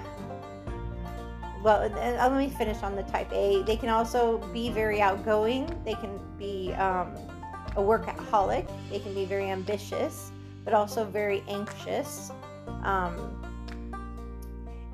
well, 1.63 1.83
uh, 1.83 2.29
let 2.29 2.33
me 2.33 2.51
finish 2.51 2.83
on 2.83 2.95
the 2.95 3.03
type 3.05 3.33
A. 3.33 3.63
They 3.63 3.77
can 3.77 3.89
also 3.89 4.39
be 4.53 4.71
very 4.71 5.01
outgoing, 5.01 5.69
they 5.85 5.95
can 5.95 6.19
be 6.39 6.73
um, 6.75 7.15
a 7.77 7.81
workaholic, 7.81 8.69
they 8.91 9.01
can 9.01 9.15
be 9.15 9.25
very 9.25 9.51
ambitious, 9.51 10.31
but 10.65 10.75
also 10.75 11.05
very 11.05 11.43
anxious. 11.49 12.31
Um, 12.85 13.45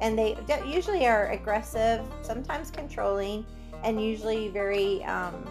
and 0.00 0.18
they 0.18 0.36
usually 0.66 1.06
are 1.06 1.30
aggressive, 1.30 2.04
sometimes 2.22 2.70
controlling, 2.70 3.46
and 3.82 4.02
usually 4.02 4.48
very 4.48 5.04
um, 5.04 5.48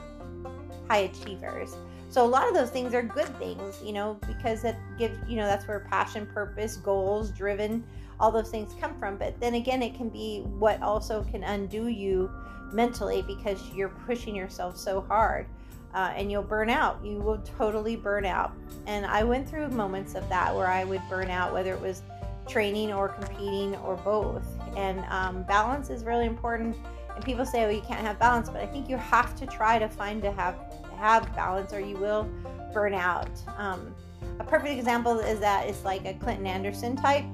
high 0.87 1.09
achievers. 1.09 1.75
So 2.09 2.23
a 2.23 2.27
lot 2.27 2.47
of 2.47 2.53
those 2.53 2.69
things 2.69 2.93
are 2.93 3.01
good 3.01 3.35
things, 3.39 3.81
you 3.83 3.93
know, 3.93 4.19
because 4.27 4.63
it 4.63 4.75
gives, 4.99 5.17
you 5.27 5.35
know, 5.35 5.45
that's 5.45 5.67
where 5.67 5.79
passion, 5.79 6.27
purpose, 6.27 6.77
goals, 6.77 7.31
driven, 7.31 7.83
all 8.23 8.31
those 8.31 8.49
things 8.49 8.73
come 8.79 8.97
from. 8.97 9.17
But 9.17 9.37
then 9.41 9.55
again, 9.55 9.83
it 9.83 9.95
can 9.95 10.07
be 10.07 10.43
what 10.57 10.81
also 10.81 11.25
can 11.29 11.43
undo 11.43 11.89
you 11.89 12.31
mentally 12.71 13.21
because 13.21 13.61
you're 13.75 13.89
pushing 13.89 14.33
yourself 14.33 14.77
so 14.77 15.01
hard. 15.01 15.45
Uh, 15.93 16.11
and 16.15 16.31
you'll 16.31 16.41
burn 16.41 16.69
out. 16.69 16.97
You 17.03 17.17
will 17.17 17.37
totally 17.39 17.97
burn 17.97 18.25
out. 18.25 18.53
And 18.87 19.05
I 19.05 19.23
went 19.23 19.47
through 19.47 19.67
moments 19.67 20.15
of 20.15 20.27
that 20.29 20.55
where 20.55 20.67
I 20.67 20.85
would 20.85 21.01
burn 21.07 21.29
out, 21.29 21.53
whether 21.53 21.73
it 21.73 21.81
was 21.81 22.01
training 22.47 22.93
or 22.93 23.09
competing 23.09 23.75
or 23.75 23.97
both. 23.97 24.47
And 24.77 25.03
um, 25.09 25.43
balance 25.43 25.89
is 25.89 26.05
really 26.05 26.25
important. 26.25 26.77
And 27.13 27.23
people 27.23 27.45
say, 27.45 27.65
"Oh, 27.65 27.69
you 27.69 27.81
can't 27.81 27.99
have 27.99 28.17
balance," 28.17 28.49
but 28.49 28.59
I 28.59 28.65
think 28.65 28.89
you 28.89 28.97
have 28.97 29.35
to 29.35 29.45
try 29.45 29.77
to 29.77 29.87
find 29.87 30.19
to 30.23 30.31
have 30.31 30.55
have 30.97 31.31
balance, 31.35 31.71
or 31.73 31.79
you 31.79 31.97
will 31.97 32.27
burn 32.73 32.95
out. 32.95 33.29
Um, 33.57 33.93
a 34.39 34.43
perfect 34.43 34.75
example 34.75 35.19
is 35.19 35.39
that 35.41 35.67
it's 35.67 35.83
like 35.85 36.05
a 36.05 36.15
Clinton 36.15 36.47
Anderson 36.47 36.95
type. 36.95 37.25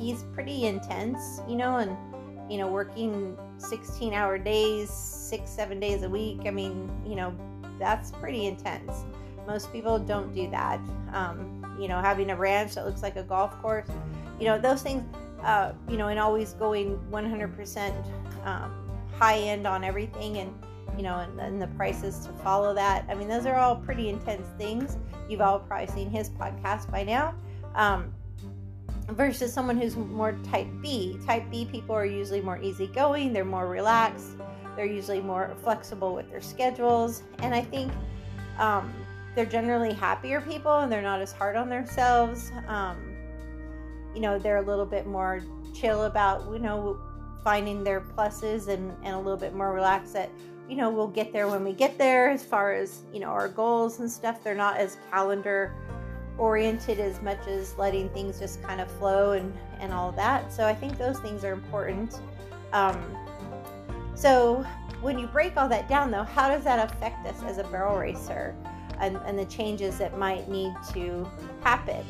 He's 0.00 0.24
pretty 0.34 0.66
intense, 0.66 1.40
you 1.46 1.56
know, 1.56 1.76
and 1.76 1.96
you 2.50 2.58
know, 2.58 2.66
working 2.66 3.36
16 3.58 4.12
hour 4.12 4.36
days, 4.36 4.90
six, 4.90 5.50
seven 5.50 5.78
days 5.78 6.02
a 6.02 6.08
week. 6.08 6.40
I 6.46 6.50
mean, 6.50 6.90
you 7.06 7.14
know, 7.14 7.32
that's 7.78 8.10
pretty 8.10 8.46
intense. 8.46 9.04
Most 9.46 9.72
people 9.72 9.98
don't 10.00 10.34
do 10.34 10.50
that. 10.50 10.80
Um, 11.12 11.76
you 11.78 11.86
know, 11.86 12.00
having 12.00 12.30
a 12.30 12.36
ranch 12.36 12.74
that 12.74 12.86
looks 12.86 13.02
like 13.02 13.16
a 13.16 13.22
golf 13.22 13.52
course, 13.62 13.88
you 14.40 14.46
know, 14.46 14.58
those 14.58 14.82
things, 14.82 15.04
uh, 15.44 15.72
you 15.88 15.96
know, 15.96 16.08
and 16.08 16.18
always 16.18 16.54
going 16.54 16.98
100% 17.10 18.46
um, 18.46 18.72
high 19.16 19.38
end 19.38 19.66
on 19.66 19.84
everything 19.84 20.38
and, 20.38 20.52
you 20.96 21.02
know, 21.02 21.26
and, 21.38 21.62
the 21.62 21.68
prices 21.68 22.26
to 22.26 22.32
follow 22.42 22.74
that. 22.74 23.06
I 23.08 23.14
mean, 23.14 23.28
those 23.28 23.46
are 23.46 23.54
all 23.54 23.76
pretty 23.76 24.08
intense 24.08 24.46
things. 24.58 24.98
You've 25.28 25.40
all 25.40 25.60
probably 25.60 25.86
seen 25.86 26.10
his 26.10 26.30
podcast 26.30 26.90
by 26.90 27.04
now. 27.04 27.34
Um, 27.76 28.12
versus 29.12 29.52
someone 29.52 29.76
who's 29.76 29.96
more 29.96 30.38
type 30.50 30.68
B. 30.82 31.18
Type 31.26 31.44
B 31.50 31.64
people 31.64 31.94
are 31.94 32.04
usually 32.04 32.40
more 32.40 32.60
easygoing, 32.60 33.32
they're 33.32 33.44
more 33.44 33.66
relaxed, 33.66 34.36
they're 34.76 34.86
usually 34.86 35.20
more 35.20 35.54
flexible 35.62 36.14
with 36.14 36.30
their 36.30 36.40
schedules. 36.40 37.22
And 37.38 37.54
I 37.54 37.62
think 37.62 37.92
um, 38.58 38.92
they're 39.34 39.46
generally 39.46 39.92
happier 39.92 40.40
people 40.40 40.78
and 40.78 40.90
they're 40.90 41.02
not 41.02 41.20
as 41.20 41.32
hard 41.32 41.56
on 41.56 41.68
themselves. 41.68 42.52
Um, 42.66 43.16
you 44.14 44.20
know, 44.20 44.38
they're 44.38 44.58
a 44.58 44.66
little 44.66 44.86
bit 44.86 45.06
more 45.06 45.42
chill 45.74 46.04
about, 46.04 46.50
you 46.52 46.58
know, 46.58 46.98
finding 47.44 47.82
their 47.84 48.00
pluses 48.00 48.68
and, 48.68 48.92
and 49.02 49.14
a 49.14 49.18
little 49.18 49.36
bit 49.36 49.54
more 49.54 49.72
relaxed 49.72 50.12
that, 50.12 50.30
you 50.68 50.76
know, 50.76 50.90
we'll 50.90 51.08
get 51.08 51.32
there 51.32 51.48
when 51.48 51.64
we 51.64 51.72
get 51.72 51.96
there 51.98 52.30
as 52.30 52.44
far 52.44 52.72
as, 52.72 53.02
you 53.12 53.20
know, 53.20 53.28
our 53.28 53.48
goals 53.48 54.00
and 54.00 54.10
stuff. 54.10 54.42
They're 54.44 54.54
not 54.54 54.76
as 54.76 54.98
calendar 55.10 55.74
oriented 56.40 56.98
as 56.98 57.20
much 57.20 57.46
as 57.46 57.76
letting 57.76 58.08
things 58.08 58.40
just 58.40 58.62
kind 58.62 58.80
of 58.80 58.90
flow 58.92 59.32
and, 59.32 59.52
and 59.78 59.92
all 59.92 60.10
that. 60.12 60.50
So 60.50 60.66
I 60.66 60.74
think 60.74 60.96
those 60.96 61.20
things 61.20 61.44
are 61.44 61.52
important. 61.52 62.18
Um, 62.72 62.98
so 64.14 64.64
when 65.02 65.18
you 65.18 65.26
break 65.26 65.58
all 65.58 65.68
that 65.68 65.86
down, 65.86 66.10
though, 66.10 66.24
how 66.24 66.48
does 66.48 66.64
that 66.64 66.90
affect 66.90 67.26
us 67.26 67.42
as 67.42 67.58
a 67.58 67.64
barrel 67.64 67.98
racer 67.98 68.56
and, 68.98 69.18
and 69.26 69.38
the 69.38 69.44
changes 69.44 69.98
that 69.98 70.16
might 70.16 70.48
need 70.48 70.72
to 70.94 71.28
happen? 71.62 72.04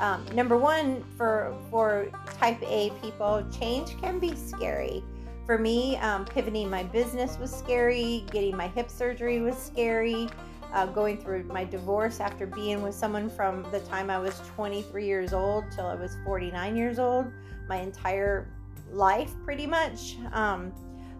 Um, 0.00 0.24
number 0.34 0.56
one, 0.56 1.04
for 1.16 1.56
for 1.70 2.08
Type 2.38 2.62
A 2.62 2.90
people, 3.02 3.44
change 3.50 4.00
can 4.00 4.18
be 4.18 4.34
scary. 4.36 5.02
For 5.44 5.58
me, 5.58 5.96
um, 5.96 6.24
pivoting 6.24 6.68
my 6.70 6.84
business 6.84 7.38
was 7.38 7.50
scary. 7.52 8.24
Getting 8.30 8.56
my 8.56 8.68
hip 8.68 8.90
surgery 8.90 9.40
was 9.40 9.56
scary. 9.56 10.28
Uh, 10.72 10.86
going 10.86 11.16
through 11.16 11.44
my 11.44 11.64
divorce 11.64 12.20
after 12.20 12.46
being 12.46 12.82
with 12.82 12.94
someone 12.94 13.30
from 13.30 13.66
the 13.72 13.80
time 13.80 14.10
I 14.10 14.18
was 14.18 14.40
23 14.54 15.06
years 15.06 15.32
old 15.32 15.64
till 15.74 15.86
I 15.86 15.94
was 15.94 16.16
49 16.24 16.76
years 16.76 16.98
old, 16.98 17.26
my 17.68 17.76
entire 17.76 18.52
life 18.90 19.32
pretty 19.44 19.66
much. 19.66 20.16
Um, 20.32 20.72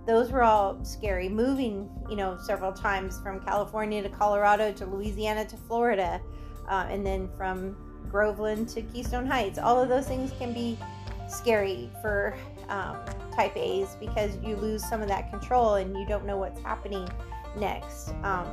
those 0.06 0.30
were 0.30 0.42
all 0.42 0.82
scary. 0.84 1.28
Moving, 1.28 1.90
you 2.08 2.16
know, 2.16 2.38
several 2.42 2.72
times 2.72 3.20
from 3.20 3.40
California 3.40 4.02
to 4.02 4.08
Colorado 4.08 4.72
to 4.72 4.86
Louisiana 4.86 5.44
to 5.46 5.56
Florida, 5.56 6.20
uh, 6.68 6.86
and 6.88 7.04
then 7.04 7.28
from 7.36 7.76
Groveland 8.10 8.68
to 8.70 8.82
Keystone 8.82 9.26
Heights. 9.26 9.58
All 9.58 9.80
of 9.80 9.88
those 9.88 10.06
things 10.06 10.32
can 10.38 10.52
be 10.52 10.78
scary 11.28 11.90
for 12.00 12.34
um, 12.68 12.96
type 13.34 13.56
A's 13.56 13.96
because 14.00 14.36
you 14.42 14.56
lose 14.56 14.82
some 14.88 15.02
of 15.02 15.08
that 15.08 15.30
control 15.30 15.74
and 15.74 15.96
you 15.96 16.06
don't 16.06 16.24
know 16.24 16.38
what's 16.38 16.60
happening 16.62 17.08
next. 17.56 18.10
Um, 18.22 18.46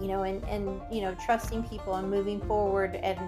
you 0.00 0.08
know, 0.08 0.22
and, 0.22 0.42
and, 0.44 0.80
you 0.90 1.02
know, 1.02 1.14
trusting 1.24 1.62
people 1.64 1.94
and 1.94 2.10
moving 2.10 2.40
forward 2.42 2.96
and, 2.96 3.18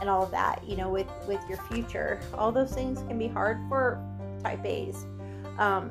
and 0.00 0.08
all 0.08 0.22
of 0.22 0.30
that, 0.30 0.62
you 0.66 0.76
know, 0.76 0.88
with, 0.88 1.08
with 1.26 1.40
your 1.48 1.58
future. 1.70 2.20
All 2.34 2.52
those 2.52 2.72
things 2.72 3.02
can 3.08 3.18
be 3.18 3.28
hard 3.28 3.58
for 3.68 4.02
type 4.42 4.64
A's. 4.64 5.06
Um, 5.58 5.90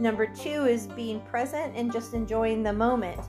number 0.00 0.26
two 0.26 0.66
is 0.66 0.86
being 0.88 1.20
present 1.20 1.74
and 1.76 1.92
just 1.92 2.14
enjoying 2.14 2.62
the 2.62 2.72
moment. 2.72 3.20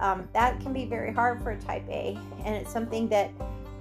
Um, 0.00 0.28
that 0.32 0.60
can 0.60 0.72
be 0.72 0.84
very 0.84 1.12
hard 1.12 1.42
for 1.42 1.52
a 1.52 1.60
type 1.60 1.88
A, 1.88 2.18
and 2.44 2.56
it's 2.56 2.72
something 2.72 3.08
that, 3.08 3.30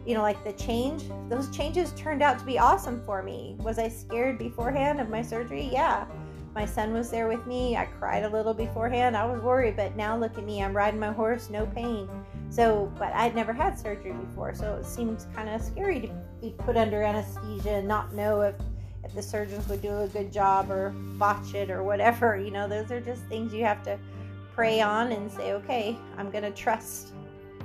you 0.06 0.13
know, 0.13 0.21
like 0.21 0.43
the 0.43 0.54
change, 0.54 1.04
those 1.30 1.50
changes 1.56 1.93
turned 1.93 2.21
out 2.21 2.38
to 2.39 2.45
be 2.45 2.60
awesome 2.60 3.02
for 3.06 3.24
me. 3.24 3.56
Was 3.60 3.80
I 3.80 3.88
scared 3.88 4.38
beforehand 4.38 5.00
of 5.00 5.10
my 5.10 5.21
surgery? 5.21 5.69
Yeah. 5.71 6.06
My 6.54 6.66
son 6.66 6.94
was 6.94 7.10
there 7.10 7.28
with 7.28 7.46
me. 7.48 7.78
I 7.78 7.86
cried 7.86 8.24
a 8.24 8.30
little 8.30 8.54
beforehand. 8.54 9.16
I 9.16 9.26
was 9.26 9.42
worried, 9.42 9.78
but 9.78 9.96
now 9.96 10.18
look 10.18 10.38
at 10.38 10.44
me. 10.44 10.62
I'm 10.62 10.76
riding 10.76 11.00
my 11.00 11.12
horse, 11.12 11.50
no 11.50 11.66
pain. 11.66 12.10
So, 12.50 12.92
but 13.00 13.14
I'd 13.14 13.36
never 13.36 13.54
had 13.54 13.80
surgery 13.80 14.12
before, 14.12 14.54
so 14.54 14.76
it 14.76 14.86
seems 14.86 15.28
kind 15.34 15.48
of 15.48 15.62
scary 15.62 16.02
to 16.02 16.10
be 16.42 16.54
put 16.58 16.76
under 16.76 17.04
anesthesia 17.04 17.76
and 17.76 17.88
not 17.88 18.14
know 18.14 18.42
if 18.42 18.56
if 19.04 19.16
the 19.16 19.22
surgeons 19.22 19.68
would 19.68 19.82
do 19.82 19.98
a 20.00 20.08
good 20.08 20.32
job 20.32 20.70
or 20.70 20.92
botch 21.18 21.56
it 21.56 21.72
or 21.72 21.84
whatever. 21.84 22.36
You 22.42 22.52
know, 22.52 22.68
those 22.68 22.92
are 22.92 23.00
just 23.00 23.24
things 23.24 23.54
you 23.54 23.64
have 23.64 23.82
to 23.84 23.98
pray 24.54 24.82
on 24.82 25.12
and 25.12 25.32
say, 25.32 25.54
okay, 25.54 25.98
I'm 26.18 26.30
going 26.30 26.44
to 26.44 26.52
trust 26.52 27.14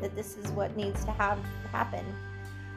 that 0.01 0.15
this 0.15 0.37
is 0.37 0.51
what 0.53 0.77
needs 0.77 1.05
to 1.05 1.11
have 1.13 1.39
happen. 1.73 2.05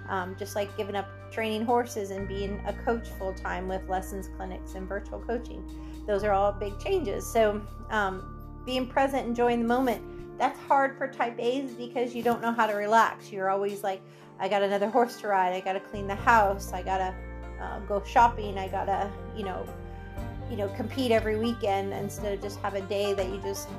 Um, 0.10 0.36
just 0.39 0.56
like 0.56 0.76
giving 0.76 0.95
up 0.95 1.08
training 1.32 1.65
horses 1.65 2.10
and 2.10 2.28
being 2.28 2.62
a 2.65 2.74
coach 2.74 3.08
full 3.19 3.34
time 3.34 3.67
with 3.67 3.88
lessons, 3.88 4.30
clinics, 4.36 4.74
and 4.74 4.88
virtual 4.88 5.19
coaching. 5.19 5.63
Those 6.10 6.24
are 6.24 6.32
all 6.34 6.52
big 6.52 6.80
changes. 6.80 7.24
So, 7.24 7.62
um, 7.91 8.36
being 8.65 8.88
present, 8.88 9.28
enjoying 9.28 9.62
the 9.62 9.67
moment, 9.67 10.02
that's 10.39 10.60
hard 10.62 10.98
for 10.98 11.08
type 11.08 11.36
A's 11.38 11.72
because 11.74 12.15
you 12.15 12.24
don't 12.24 12.41
know 12.41 12.52
how 12.52 12.65
to 12.65 12.74
relax. 12.74 13.32
You're 13.32 13.52
always 13.52 13.84
like, 13.84 14.02
I 14.39 14.50
got 14.50 14.63
another 14.63 14.89
horse 14.98 15.22
to 15.22 15.28
ride, 15.28 15.54
I 15.54 15.60
got 15.60 15.74
to 15.74 15.80
clean 15.80 16.08
the 16.08 16.15
house, 16.15 16.74
I 16.74 16.82
got 16.82 16.98
to 16.98 17.13
uh, 17.62 17.80
go 17.82 18.02
shopping. 18.04 18.58
I 18.58 18.67
gotta, 18.67 19.12
you 19.36 19.43
know, 19.43 19.65
you 20.50 20.58
know, 20.58 20.67
compete 20.69 21.12
every 21.12 21.38
weekend 21.38 21.93
instead 21.93 22.34
of 22.34 22.41
just 22.41 22.60
have 22.62 22.74
a 22.74 22.82
day 22.82 23.13
that 23.13 23.30
you 23.30 23.39
just, 23.41 23.69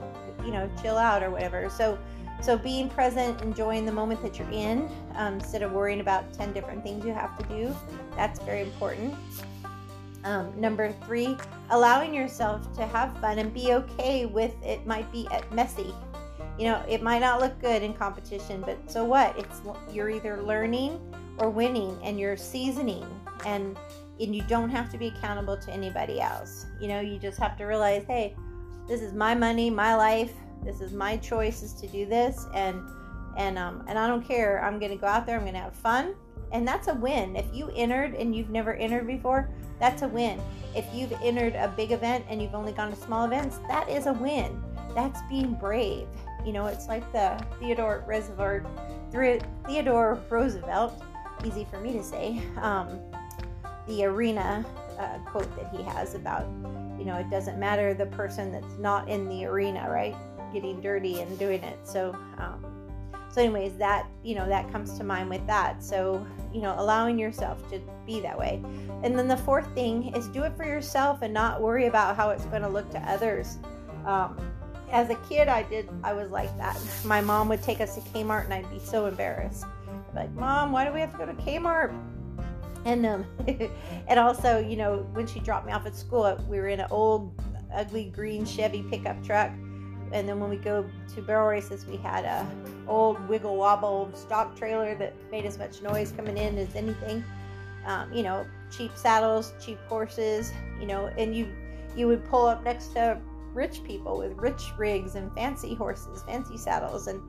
you 0.45 0.53
know, 0.53 0.71
chill 0.81 0.97
out 0.97 1.23
or 1.23 1.31
whatever. 1.31 1.69
So, 1.71 1.99
so 2.41 2.57
being 2.57 2.89
present, 2.89 3.43
enjoying 3.43 3.85
the 3.85 3.93
moment 3.93 4.23
that 4.23 4.39
you're 4.39 4.51
in, 4.51 4.89
um, 5.17 5.35
instead 5.35 5.63
of 5.63 5.73
worrying 5.73 6.01
about 6.01 6.33
ten 6.33 6.53
different 6.53 6.83
things 6.83 7.05
you 7.05 7.13
have 7.13 7.37
to 7.39 7.45
do, 7.49 7.75
that's 8.17 8.39
very 8.41 8.63
important. 8.63 9.15
Um, 10.25 10.53
number 10.61 10.93
three, 11.07 11.37
allowing 11.71 12.13
yourself 12.13 12.73
to 12.77 12.87
have 12.87 13.17
fun 13.19 13.39
and 13.39 13.53
be 13.55 13.73
okay 13.73 14.27
with 14.27 14.55
it 14.65 14.87
might 14.87 15.11
be 15.13 15.29
messy. 15.53 15.95
You 16.59 16.67
know, 16.67 16.85
it 16.89 17.03
might 17.03 17.21
not 17.21 17.41
look 17.41 17.59
good 17.61 17.83
in 17.83 17.95
competition, 17.95 18.63
but 18.67 18.79
so 18.91 19.05
what? 19.05 19.39
It's 19.39 19.63
you're 19.93 20.11
either 20.11 20.43
learning 20.43 21.01
or 21.39 21.49
winning, 21.49 21.99
and 22.03 22.21
you're 22.21 22.37
seasoning 22.37 23.07
and 23.47 23.79
and 24.21 24.37
you 24.37 24.43
don't 24.43 24.69
have 24.69 24.91
to 24.93 24.99
be 24.99 25.07
accountable 25.09 25.57
to 25.57 25.73
anybody 25.73 26.21
else. 26.21 26.67
You 26.79 26.89
know, 26.89 27.01
you 27.01 27.19
just 27.19 27.39
have 27.39 27.57
to 27.57 27.65
realize, 27.65 28.05
hey, 28.07 28.37
this 28.87 29.01
is 29.01 29.15
my 29.15 29.35
money, 29.35 29.71
my 29.71 29.95
life. 29.95 30.33
This 30.63 30.83
is 30.83 30.93
my 30.93 31.17
choices 31.17 31.73
to 31.75 31.87
do 31.87 32.05
this, 32.05 32.47
and 32.55 32.83
and 33.39 33.57
um 33.57 33.85
and 33.89 33.99
I 33.99 34.07
don't 34.07 34.27
care. 34.27 34.63
I'm 34.63 34.79
gonna 34.79 34.97
go 34.97 35.07
out 35.07 35.27
there. 35.27 35.39
I'm 35.39 35.47
gonna 35.47 35.61
have 35.61 35.75
fun, 35.75 36.15
and 36.53 36.67
that's 36.69 36.89
a 36.89 36.95
win. 36.95 37.37
If 37.37 37.47
you 37.55 37.71
entered 37.75 38.15
and 38.15 38.35
you've 38.35 38.51
never 38.51 38.75
entered 38.75 39.07
before, 39.07 39.49
that's 39.81 40.03
a 40.03 40.09
win. 40.09 40.41
If 40.77 40.87
you've 40.95 41.13
entered 41.23 41.55
a 41.55 41.73
big 41.77 41.91
event 41.91 42.25
and 42.29 42.41
you've 42.41 42.55
only 42.55 42.73
gone 42.73 42.91
to 42.91 42.97
small 42.97 43.25
events, 43.25 43.59
that 43.67 43.89
is 43.89 44.07
a 44.07 44.13
win. 44.13 44.63
That's 44.95 45.21
being 45.29 45.55
brave. 45.55 46.07
You 46.45 46.53
know, 46.53 46.67
it's 46.67 46.87
like 46.87 47.11
the 47.13 47.43
Theodore 47.59 48.05
Roosevelt, 48.07 48.67
Theodore 49.67 50.21
Roosevelt, 50.29 51.03
easy 51.45 51.67
for 51.71 51.81
me 51.81 51.93
to 51.93 52.03
say. 52.03 52.41
Um, 52.61 53.01
the 53.89 54.05
arena 54.05 54.65
uh, 54.99 55.19
quote 55.31 55.55
that 55.57 55.75
he 55.75 55.83
has 55.83 56.15
about, 56.15 56.47
you 56.99 57.05
know, 57.05 57.17
it 57.17 57.31
doesn't 57.31 57.59
matter 57.59 57.95
the 57.95 58.07
person 58.07 58.53
that's 58.53 58.79
not 58.79 59.09
in 59.09 59.29
the 59.29 59.47
arena, 59.47 59.89
right? 59.91 60.15
Getting 60.53 60.81
dirty 60.81 61.21
and 61.21 61.39
doing 61.39 61.63
it. 61.63 61.79
So, 61.85 62.15
um, 62.39 62.65
so 63.31 63.41
anyways, 63.41 63.77
that 63.77 64.07
you 64.25 64.35
know 64.35 64.49
that 64.49 64.71
comes 64.73 64.99
to 64.99 65.05
mind 65.05 65.31
with 65.31 65.47
that. 65.47 65.83
So, 65.83 66.27
you 66.53 66.61
know, 66.61 66.75
allowing 66.79 67.19
yourself 67.19 67.69
to 67.71 67.81
be 68.07 68.21
that 68.21 68.37
way. 68.37 68.63
And 69.05 69.19
then 69.19 69.29
the 69.29 69.37
fourth 69.37 69.73
thing 69.75 70.15
is 70.15 70.27
do 70.29 70.43
it 70.43 70.57
for 70.57 70.65
yourself 70.65 71.23
and 71.23 71.33
not 71.33 71.61
worry 71.61 71.87
about 71.87 72.17
how 72.17 72.31
it's 72.31 72.45
going 72.47 72.63
to 72.63 72.69
look 72.69 72.91
to 72.91 72.99
others. 73.01 73.59
Um, 74.05 74.37
as 74.91 75.11
a 75.11 75.15
kid, 75.29 75.47
I 75.47 75.63
did. 75.63 75.89
I 76.03 76.13
was 76.13 76.31
like 76.31 76.57
that. 76.59 76.81
My 77.05 77.21
mom 77.21 77.49
would 77.49 77.63
take 77.63 77.81
us 77.81 77.95
to 77.95 78.01
Kmart, 78.01 78.45
and 78.45 78.55
I'd 78.55 78.71
be 78.71 78.81
so 78.81 79.07
embarrassed. 79.07 79.65
Like, 80.15 80.33
mom, 80.33 80.73
why 80.73 80.85
do 80.85 80.93
we 80.93 80.99
have 81.01 81.13
to 81.13 81.19
go 81.19 81.27
to 81.27 81.35
Kmart? 81.35 81.95
and 82.87 83.05
um 83.05 83.27
and 84.09 84.19
also 84.19 84.59
you 84.59 84.75
know 84.75 85.07
when 85.13 85.27
she 85.27 85.39
dropped 85.41 85.67
me 85.67 85.73
off 85.73 85.85
at 85.85 85.95
school 85.95 86.39
we 86.49 86.59
were 86.59 86.69
in 86.69 86.81
an 86.81 86.87
old 86.91 87.31
ugly 87.75 88.05
green 88.07 88.45
chevy 88.45 88.83
pickup 88.85 89.23
truck 89.23 89.53
and 90.13 90.29
then 90.29 90.41
when 90.41 90.51
we 90.51 90.57
go 90.57 90.85
to 91.15 91.23
barrel 91.23 91.49
races 91.49 91.87
we 91.87 91.97
had 91.97 92.25
a 92.25 92.47
old 92.89 93.27
wiggle 93.29 93.57
wobble 93.57 94.11
stock 94.15 94.57
trailer 94.57 94.95
that 94.95 95.15
made 95.31 95.45
as 95.45 95.59
much 95.59 95.83
noise 95.83 96.13
coming 96.13 96.37
in 96.37 96.59
as 96.59 96.75
anything. 96.75 97.25
Um, 97.87 98.13
you 98.13 98.23
know 98.23 98.47
cheap 98.71 98.93
saddles 98.95 99.55
cheap 99.59 99.79
horses 99.89 100.53
you 100.79 100.87
know 100.87 101.07
and 101.17 101.35
you 101.35 101.51
you 101.97 102.07
would 102.07 102.23
pull 102.27 102.47
up 102.47 102.63
next 102.63 102.89
to 102.89 103.19
rich 103.55 103.83
people 103.85 104.19
with 104.19 104.37
rich 104.37 104.63
rigs 104.77 105.15
and 105.15 105.33
fancy 105.35 105.75
horses 105.75 106.23
fancy 106.23 106.57
saddles. 106.57 107.07
And 107.07 107.21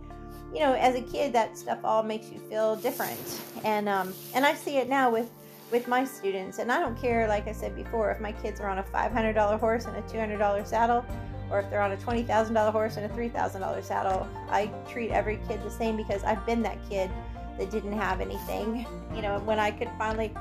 you 0.53 0.59
know 0.59 0.73
as 0.73 0.95
a 0.95 1.01
kid 1.01 1.33
that 1.33 1.57
stuff 1.57 1.79
all 1.83 2.03
makes 2.03 2.29
you 2.29 2.39
feel 2.39 2.75
different. 2.75 3.41
And 3.63 3.87
um 3.87 4.13
and 4.33 4.45
i 4.45 4.53
see 4.53 4.77
it 4.77 4.89
now 4.89 5.09
with 5.09 5.29
with 5.71 5.87
my 5.87 6.03
students. 6.03 6.59
And 6.59 6.71
I 6.71 6.79
don't 6.79 6.99
care, 6.99 7.27
like 7.27 7.47
I 7.47 7.51
said 7.53 7.75
before, 7.75 8.11
if 8.11 8.19
my 8.19 8.31
kids 8.31 8.59
are 8.59 8.69
on 8.69 8.79
a 8.79 8.83
$500 8.83 9.59
horse 9.59 9.85
and 9.85 9.95
a 9.95 10.01
$200 10.01 10.67
saddle, 10.67 11.05
or 11.51 11.59
if 11.59 11.69
they're 11.69 11.81
on 11.81 11.91
a 11.91 11.97
$20,000 11.97 12.71
horse 12.71 12.97
and 12.97 13.05
a 13.05 13.09
$3,000 13.09 13.83
saddle. 13.83 14.27
I 14.49 14.71
treat 14.89 15.11
every 15.11 15.39
kid 15.47 15.61
the 15.63 15.69
same 15.69 15.97
because 15.97 16.23
I've 16.23 16.45
been 16.45 16.61
that 16.63 16.77
kid 16.89 17.11
that 17.57 17.69
didn't 17.69 17.93
have 17.93 18.21
anything. 18.21 18.85
You 19.13 19.21
know, 19.21 19.39
when 19.39 19.59
I 19.59 19.71
could 19.71 19.89
finally 19.97 20.33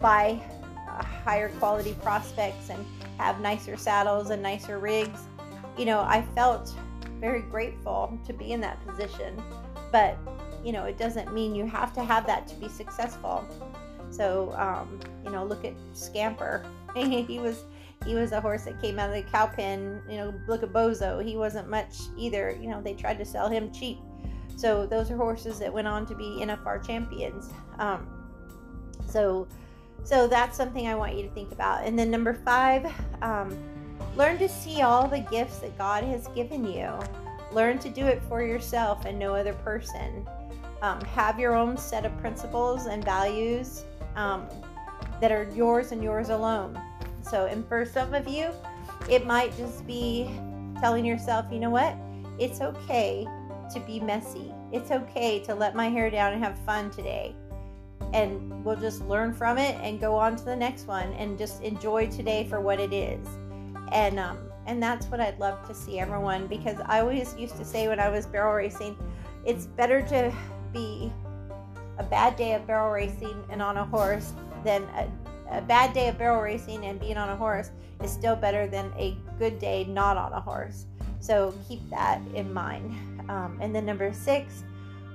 buy 0.00 0.42
higher 1.24 1.50
quality 1.50 1.94
prospects 2.02 2.68
and 2.68 2.84
have 3.16 3.40
nicer 3.40 3.76
saddles 3.76 4.30
and 4.30 4.42
nicer 4.42 4.80
rigs, 4.80 5.20
you 5.78 5.84
know, 5.84 6.00
I 6.00 6.26
felt 6.34 6.74
very 7.20 7.42
grateful 7.42 8.18
to 8.26 8.32
be 8.32 8.50
in 8.50 8.60
that 8.62 8.84
position. 8.84 9.40
But, 9.92 10.18
you 10.64 10.72
know, 10.72 10.84
it 10.84 10.98
doesn't 10.98 11.32
mean 11.32 11.54
you 11.54 11.64
have 11.64 11.94
to 11.94 12.02
have 12.02 12.26
that 12.26 12.48
to 12.48 12.56
be 12.56 12.68
successful. 12.68 13.46
So, 14.10 14.52
um, 14.58 14.98
you 15.24 15.30
know, 15.30 15.44
look 15.44 15.64
at 15.64 15.74
Scamper. 15.92 16.66
he 16.96 17.38
was 17.38 17.64
he 18.04 18.14
was 18.14 18.32
a 18.32 18.40
horse 18.40 18.64
that 18.64 18.80
came 18.80 18.98
out 18.98 19.10
of 19.10 19.16
the 19.16 19.30
cow 19.30 19.46
pen. 19.46 20.02
You 20.08 20.16
know, 20.16 20.34
look 20.46 20.62
at 20.62 20.72
Bozo. 20.72 21.24
He 21.24 21.36
wasn't 21.36 21.68
much 21.68 21.96
either. 22.16 22.56
You 22.60 22.68
know, 22.68 22.82
they 22.82 22.94
tried 22.94 23.18
to 23.18 23.24
sell 23.24 23.48
him 23.48 23.72
cheap. 23.72 23.98
So 24.56 24.86
those 24.86 25.10
are 25.10 25.16
horses 25.16 25.58
that 25.58 25.72
went 25.72 25.88
on 25.88 26.06
to 26.06 26.14
be 26.14 26.38
NFR 26.40 26.86
champions. 26.86 27.50
Um, 27.78 28.06
so, 29.06 29.48
so 30.04 30.26
that's 30.26 30.56
something 30.56 30.86
I 30.86 30.94
want 30.94 31.16
you 31.16 31.22
to 31.22 31.30
think 31.30 31.52
about. 31.52 31.84
And 31.84 31.98
then 31.98 32.10
number 32.10 32.34
five, 32.34 32.92
um, 33.22 33.56
learn 34.16 34.38
to 34.38 34.48
see 34.48 34.82
all 34.82 35.08
the 35.08 35.20
gifts 35.20 35.58
that 35.58 35.76
God 35.78 36.04
has 36.04 36.28
given 36.28 36.64
you. 36.64 36.90
Learn 37.50 37.78
to 37.80 37.88
do 37.88 38.06
it 38.06 38.22
for 38.28 38.42
yourself 38.42 39.04
and 39.04 39.18
no 39.18 39.34
other 39.34 39.52
person. 39.52 40.26
Um, 40.80 41.00
have 41.02 41.38
your 41.38 41.54
own 41.54 41.76
set 41.76 42.04
of 42.04 42.16
principles 42.18 42.86
and 42.86 43.04
values 43.04 43.84
um, 44.16 44.46
that 45.20 45.30
are 45.30 45.48
yours 45.54 45.92
and 45.92 46.02
yours 46.02 46.30
alone. 46.30 46.80
So, 47.22 47.46
and 47.46 47.66
for 47.66 47.84
some 47.84 48.14
of 48.14 48.28
you, 48.28 48.50
it 49.08 49.26
might 49.26 49.56
just 49.56 49.86
be 49.86 50.30
telling 50.80 51.04
yourself, 51.04 51.46
you 51.50 51.58
know 51.58 51.70
what? 51.70 51.96
It's 52.38 52.60
okay 52.60 53.26
to 53.72 53.80
be 53.80 54.00
messy. 54.00 54.52
It's 54.72 54.90
okay 54.90 55.40
to 55.44 55.54
let 55.54 55.74
my 55.74 55.88
hair 55.88 56.10
down 56.10 56.32
and 56.32 56.42
have 56.42 56.58
fun 56.60 56.90
today. 56.90 57.34
And 58.12 58.64
we'll 58.64 58.76
just 58.76 59.02
learn 59.02 59.32
from 59.32 59.58
it 59.58 59.76
and 59.82 60.00
go 60.00 60.14
on 60.14 60.36
to 60.36 60.44
the 60.44 60.56
next 60.56 60.86
one 60.86 61.12
and 61.14 61.38
just 61.38 61.62
enjoy 61.62 62.08
today 62.08 62.46
for 62.48 62.60
what 62.60 62.80
it 62.80 62.92
is. 62.92 63.26
And 63.92 64.18
um, 64.18 64.38
and 64.66 64.82
that's 64.82 65.06
what 65.06 65.20
I'd 65.20 65.38
love 65.38 65.66
to 65.66 65.74
see 65.74 65.98
everyone 65.98 66.46
because 66.46 66.78
I 66.86 67.00
always 67.00 67.34
used 67.36 67.56
to 67.56 67.64
say 67.64 67.88
when 67.88 67.98
I 67.98 68.08
was 68.08 68.26
barrel 68.26 68.54
racing, 68.54 68.96
it's 69.44 69.66
better 69.66 70.02
to 70.02 70.32
be 70.72 71.12
a 71.98 72.04
bad 72.04 72.36
day 72.36 72.54
of 72.54 72.66
barrel 72.66 72.92
racing 72.92 73.44
and 73.50 73.60
on 73.60 73.76
a 73.76 73.84
horse 73.84 74.32
than 74.64 74.82
a, 74.94 75.08
a 75.52 75.62
bad 75.62 75.92
day 75.92 76.08
of 76.08 76.18
barrel 76.18 76.42
racing 76.42 76.86
and 76.86 76.98
being 76.98 77.16
on 77.16 77.28
a 77.28 77.36
horse 77.36 77.70
is 78.02 78.10
still 78.10 78.36
better 78.36 78.66
than 78.66 78.92
a 78.98 79.16
good 79.38 79.58
day 79.58 79.84
not 79.84 80.16
on 80.16 80.32
a 80.32 80.40
horse. 80.40 80.86
So 81.20 81.54
keep 81.68 81.88
that 81.90 82.20
in 82.34 82.52
mind. 82.52 82.94
Um, 83.30 83.58
and 83.60 83.74
then 83.74 83.86
number 83.86 84.12
six, 84.12 84.64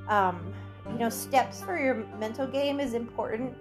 um, 0.07 0.53
you 0.89 0.99
know, 0.99 1.09
steps 1.09 1.61
for 1.61 1.77
your 1.77 1.95
mental 2.19 2.47
game 2.47 2.79
is 2.79 2.93
important. 2.93 3.53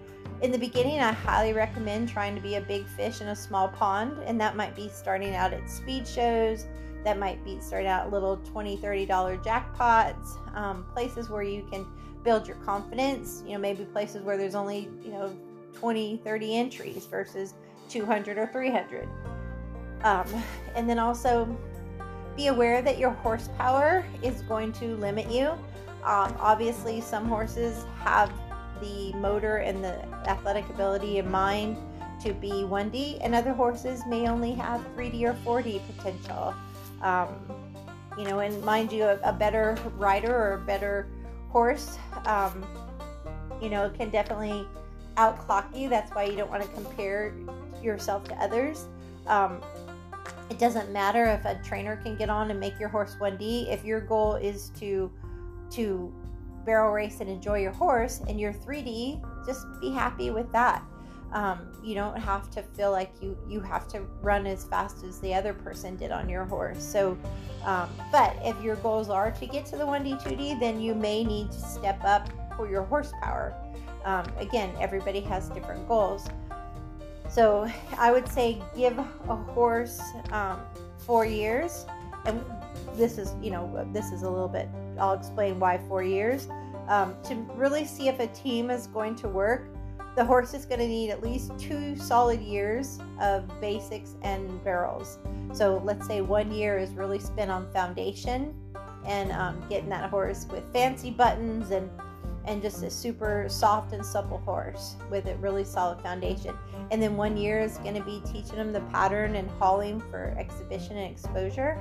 In 0.43 0.53
the 0.53 0.59
beginning, 0.59 1.01
I 1.01 1.13
highly 1.13 1.53
recommend 1.53 2.09
trying 2.09 2.35
to 2.35 2.41
be 2.41 2.57
a 2.57 2.61
big 2.61 2.87
fish 2.87 3.21
in 3.21 3.29
a 3.29 3.37
small 3.37 3.69
pond, 3.69 4.19
and 4.25 4.41
that 4.41 4.55
might 4.55 4.77
be 4.77 4.89
starting 4.89 5.35
out 5.35 5.53
at 5.53 5.69
speed 5.69 6.07
shows. 6.07 6.67
That 7.05 7.19
might 7.19 7.43
be 7.45 7.59
starting 7.61 7.89
out 7.89 8.13
little 8.13 8.37
$20, 8.39 8.81
$30 8.81 9.43
jackpots, 9.43 10.57
um, 10.57 10.85
places 10.93 11.31
where 11.31 11.43
you 11.43 11.67
can 11.71 11.87
build 12.23 12.47
your 12.47 12.57
confidence. 12.59 13.43
You 13.47 13.55
know, 13.55 13.59
maybe 13.59 13.85
places 13.87 14.23
where 14.23 14.37
there's 14.37 14.55
only, 14.55 14.89
you 15.03 15.11
know, 15.11 15.35
20, 15.79 16.21
30 16.25 16.57
entries 16.57 17.07
versus 17.07 17.55
200 17.89 18.39
or 18.39 18.47
300. 18.49 19.09
Um, 20.03 20.27
and 20.75 20.89
then 20.89 20.99
also 20.99 21.57
be 22.37 22.49
aware 22.49 22.83
that 22.83 22.99
your 22.99 23.11
horsepower 23.11 24.05
is 24.23 24.43
going 24.43 24.73
to 24.75 24.97
limit 24.97 25.31
you. 25.31 25.49
Um, 26.05 26.37
obviously, 26.39 27.01
some 27.01 27.27
horses 27.27 27.85
have 28.01 28.33
the 28.81 29.13
motor 29.15 29.59
and 29.59 29.83
the 29.83 30.05
athletic 30.29 30.69
ability 30.69 31.19
in 31.19 31.31
mind 31.31 31.77
to 32.23 32.33
be 32.33 32.51
1D, 32.51 33.19
and 33.23 33.35
other 33.35 33.53
horses 33.53 34.03
may 34.07 34.29
only 34.29 34.53
have 34.53 34.81
3D 34.97 35.23
or 35.23 35.35
4D 35.35 35.81
potential. 35.87 36.55
Um, 37.03 37.29
you 38.19 38.25
know, 38.25 38.39
and 38.39 38.63
mind 38.65 38.93
you, 38.93 39.05
a, 39.05 39.19
a, 39.25 39.33
better 39.33 39.77
rider 39.97 40.35
or 40.35 40.55
a 40.55 40.59
better 40.59 41.07
horse, 41.51 41.99
um, 42.25 42.65
you 43.61 43.69
know, 43.69 43.91
can 43.91 44.09
definitely 44.11 44.67
outclock 45.17 45.77
you. 45.77 45.89
That's 45.89 46.11
why 46.15 46.25
you 46.25 46.37
don't 46.37 46.51
want 46.51 46.63
to 46.63 46.69
compare 46.69 47.35
yourself 47.83 48.25
to 48.25 48.35
others. 48.37 48.87
Um, 49.27 49.61
it 50.51 50.59
doesn't 50.59 50.93
matter 50.93 51.25
if 51.27 51.45
a 51.45 51.61
trainer 51.65 51.97
can 51.97 52.17
get 52.17 52.31
on 52.31 52.51
and 52.51 52.61
make 52.61 52.79
your 52.79 52.89
horse 52.89 53.17
1D. 53.21 53.73
If 53.73 53.85
your 53.85 54.01
goal 54.01 54.37
is 54.37 54.71
to 54.81 55.11
to 55.71 56.15
barrel 56.65 56.93
race 56.93 57.21
and 57.21 57.29
enjoy 57.29 57.61
your 57.61 57.73
horse 57.73 58.21
and 58.29 58.41
you're 58.41 58.53
3D, 58.53 59.21
just 59.45 59.67
be 59.81 59.91
happy 59.91 60.31
with 60.31 60.51
that. 60.53 60.83
Um, 61.33 61.73
you 61.83 61.95
don't 61.95 62.17
have 62.17 62.51
to 62.53 62.63
feel 62.63 62.93
like 62.93 63.13
you 63.21 63.37
you 63.49 63.61
have 63.61 63.89
to 63.89 64.01
run 64.23 64.47
as 64.47 64.65
fast 64.65 65.03
as 65.05 65.19
the 65.21 65.35
other 65.35 65.53
person 65.53 65.97
did 65.97 66.13
on 66.13 66.29
your 66.29 66.45
horse. 66.45 66.83
So, 66.83 67.19
um, 67.65 67.89
but 68.13 68.37
if 68.43 68.61
your 68.63 68.77
goals 68.77 69.11
are 69.11 69.33
to 69.33 69.47
get 69.47 69.67
to 69.67 69.77
the 69.77 69.85
1D, 69.85 70.23
2D, 70.23 70.61
then 70.61 70.81
you 70.81 70.95
may 70.95 71.25
need 71.25 71.51
to 71.51 71.59
step 71.59 72.03
up 72.05 72.29
for 72.57 72.71
your 72.71 72.85
horsepower. 72.85 73.55
Um, 74.07 74.25
again, 74.39 74.73
everybody 74.81 75.21
has 75.21 75.49
different 75.49 75.87
goals. 75.89 76.27
So 77.29 77.69
I 77.99 78.13
would 78.13 78.29
say 78.29 78.63
give 78.77 78.97
a 78.99 79.03
horse 79.03 80.01
um, 80.31 80.61
four 80.99 81.27
years, 81.27 81.85
and 82.25 82.43
this 82.95 83.19
is 83.19 83.35
you 83.43 83.51
know 83.51 83.87
this 83.93 84.13
is 84.13 84.23
a 84.23 84.31
little 84.31 84.49
bit. 84.49 84.69
I'll 84.99 85.15
explain 85.15 85.59
why 85.59 85.79
four 85.89 86.05
years 86.05 86.49
um, 86.89 87.17
to 87.25 87.35
really 87.57 87.85
see 87.85 88.07
if 88.09 88.21
a 88.21 88.29
team 88.29 88.71
is 88.71 88.87
going 88.87 89.17
to 89.17 89.29
work. 89.29 89.67
The 90.15 90.25
horse 90.25 90.55
is 90.55 90.65
going 90.65 90.81
to 90.81 90.89
need 90.89 91.11
at 91.11 91.23
least 91.23 91.53
two 91.59 91.97
solid 91.97 92.41
years 92.41 93.01
of 93.21 93.45
basics 93.61 94.15
and 94.23 94.63
barrels. 94.65 95.19
So 95.53 95.83
let's 95.85 96.07
say 96.07 96.21
one 96.23 96.51
year 96.53 96.79
is 96.79 96.93
really 96.93 97.19
spent 97.19 97.51
on 97.51 97.71
foundation 97.73 98.55
and 99.05 99.31
um, 99.33 99.63
getting 99.69 99.91
that 99.91 100.09
horse 100.09 100.47
with 100.51 100.73
fancy 100.73 101.11
buttons 101.11 101.71
and 101.71 101.91
and 102.47 102.63
just 102.63 102.83
a 102.83 102.91
super 102.91 103.47
soft 103.49 103.93
and 103.93 104.05
supple 104.05 104.39
horse 104.39 104.97
with 105.11 105.27
a 105.27 105.37
really 105.37 105.65
solid 105.65 106.01
foundation. 106.01 106.57
And 106.91 107.03
then 107.03 107.17
one 107.17 107.37
year 107.37 107.61
is 107.61 107.79
going 107.79 107.95
to 107.95 108.03
be 108.03 108.23
teaching 108.25 108.57
them 108.57 108.73
the 108.73 108.81
pattern 108.93 109.35
and 109.35 109.51
hauling 109.59 110.01
for 110.01 110.35
exhibition 110.39 110.97
and 110.97 111.11
exposure. 111.11 111.79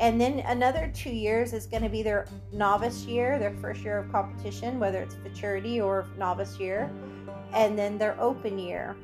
And 0.00 0.20
then 0.20 0.40
another 0.40 0.92
two 0.94 1.10
years 1.10 1.52
is 1.52 1.66
going 1.66 1.82
to 1.82 1.88
be 1.88 2.02
their 2.02 2.26
novice 2.52 3.04
year, 3.04 3.38
their 3.38 3.54
first 3.60 3.82
year 3.82 3.98
of 3.98 4.12
competition, 4.12 4.78
whether 4.78 5.02
it's 5.02 5.16
futurity 5.16 5.80
or 5.80 6.06
novice 6.16 6.58
year, 6.60 6.88
and 7.52 7.76
then 7.76 7.98
their 7.98 8.18
open 8.20 8.58
year. 8.58 8.94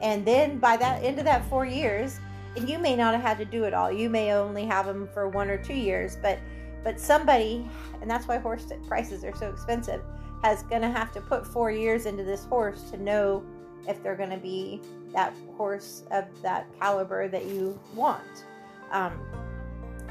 And 0.00 0.24
then 0.24 0.58
by 0.58 0.76
that 0.76 1.02
end 1.02 1.18
of 1.18 1.24
that 1.24 1.44
four 1.48 1.64
years, 1.66 2.20
and 2.56 2.68
you 2.68 2.78
may 2.78 2.94
not 2.94 3.14
have 3.14 3.22
had 3.22 3.38
to 3.38 3.44
do 3.44 3.64
it 3.64 3.74
all. 3.74 3.90
You 3.90 4.08
may 4.08 4.32
only 4.32 4.64
have 4.64 4.86
them 4.86 5.08
for 5.12 5.28
one 5.28 5.50
or 5.50 5.58
two 5.58 5.74
years, 5.74 6.16
but 6.22 6.38
but 6.84 7.00
somebody, 7.00 7.66
and 8.02 8.10
that's 8.10 8.28
why 8.28 8.36
horse 8.36 8.66
prices 8.86 9.24
are 9.24 9.34
so 9.34 9.48
expensive 9.48 10.02
has 10.44 10.62
going 10.64 10.82
to 10.82 10.90
have 10.90 11.10
to 11.10 11.22
put 11.22 11.46
four 11.46 11.70
years 11.70 12.04
into 12.04 12.22
this 12.22 12.44
horse 12.44 12.82
to 12.90 12.98
know 12.98 13.42
if 13.88 14.02
they're 14.02 14.14
going 14.14 14.28
to 14.28 14.36
be 14.36 14.78
that 15.14 15.32
horse 15.56 16.04
of 16.10 16.26
that 16.42 16.66
caliber 16.78 17.28
that 17.28 17.46
you 17.46 17.80
want. 17.94 18.44
Um, 18.90 19.18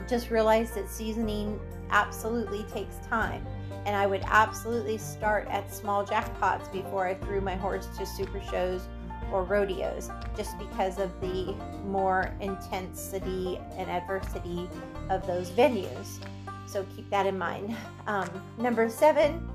just 0.10 0.32
realize 0.32 0.72
that 0.72 0.90
seasoning 0.90 1.60
absolutely 1.92 2.64
takes 2.64 2.98
time. 3.08 3.46
And 3.86 3.96
I 3.96 4.08
would 4.08 4.24
absolutely 4.26 4.98
start 4.98 5.48
at 5.50 5.72
small 5.72 6.04
jackpots 6.04 6.72
before 6.72 7.06
I 7.06 7.14
threw 7.14 7.40
my 7.40 7.56
horse 7.56 7.88
to 8.00 8.06
super 8.06 8.42
shows 8.50 8.88
or 9.32 9.44
rodeos, 9.44 10.10
just 10.36 10.58
because 10.58 10.98
of 10.98 11.12
the 11.22 11.54
more 11.86 12.34
intensity 12.42 13.60
and 13.78 13.88
adversity 13.88 14.68
of 15.12 15.28
those 15.28 15.52
venues. 15.52 16.20
So 16.66 16.84
keep 16.96 17.08
that 17.12 17.28
in 17.28 17.38
mind. 17.38 17.76
Um, 18.08 18.30
number 18.58 18.90
seven, 18.90 19.48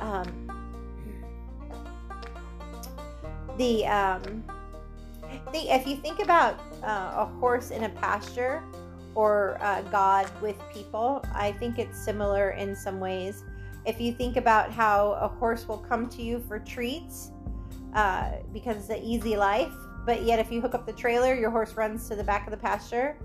um, 0.00 0.26
the 3.58 3.86
um, 3.86 4.44
the 5.52 5.74
if 5.74 5.86
you 5.86 5.96
think 5.96 6.20
about 6.20 6.58
uh, 6.82 7.12
a 7.16 7.26
horse 7.38 7.70
in 7.70 7.84
a 7.84 7.88
pasture 7.90 8.62
or 9.14 9.58
uh, 9.60 9.82
God 9.82 10.28
with 10.42 10.56
people, 10.72 11.24
I 11.34 11.52
think 11.52 11.78
it's 11.78 11.98
similar 11.98 12.50
in 12.50 12.74
some 12.74 12.98
ways. 12.98 13.44
If 13.86 14.00
you 14.00 14.12
think 14.12 14.36
about 14.36 14.72
how 14.72 15.12
a 15.12 15.28
horse 15.28 15.68
will 15.68 15.78
come 15.78 16.08
to 16.10 16.22
you 16.22 16.42
for 16.48 16.58
treats 16.58 17.30
uh, 17.94 18.32
because 18.52 18.76
it's 18.76 18.88
an 18.88 19.04
easy 19.04 19.36
life, 19.36 19.72
but 20.04 20.24
yet 20.24 20.38
if 20.38 20.50
you 20.50 20.60
hook 20.60 20.74
up 20.74 20.86
the 20.86 20.92
trailer, 20.92 21.34
your 21.34 21.50
horse 21.50 21.74
runs 21.74 22.08
to 22.08 22.16
the 22.16 22.24
back 22.24 22.46
of 22.46 22.50
the 22.50 22.56
pasture. 22.56 23.18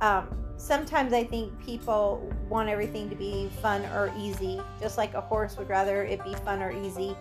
Um, 0.00 0.28
sometimes 0.56 1.12
I 1.12 1.24
think 1.24 1.52
people 1.64 2.32
want 2.48 2.68
everything 2.68 3.08
to 3.10 3.16
be 3.16 3.48
fun 3.60 3.82
or 3.86 4.12
easy, 4.18 4.60
just 4.80 4.98
like 4.98 5.14
a 5.14 5.20
horse 5.20 5.56
would 5.56 5.68
rather 5.68 6.04
it 6.04 6.22
be 6.24 6.34
fun 6.36 6.62
or 6.62 6.72
easy. 6.72 7.16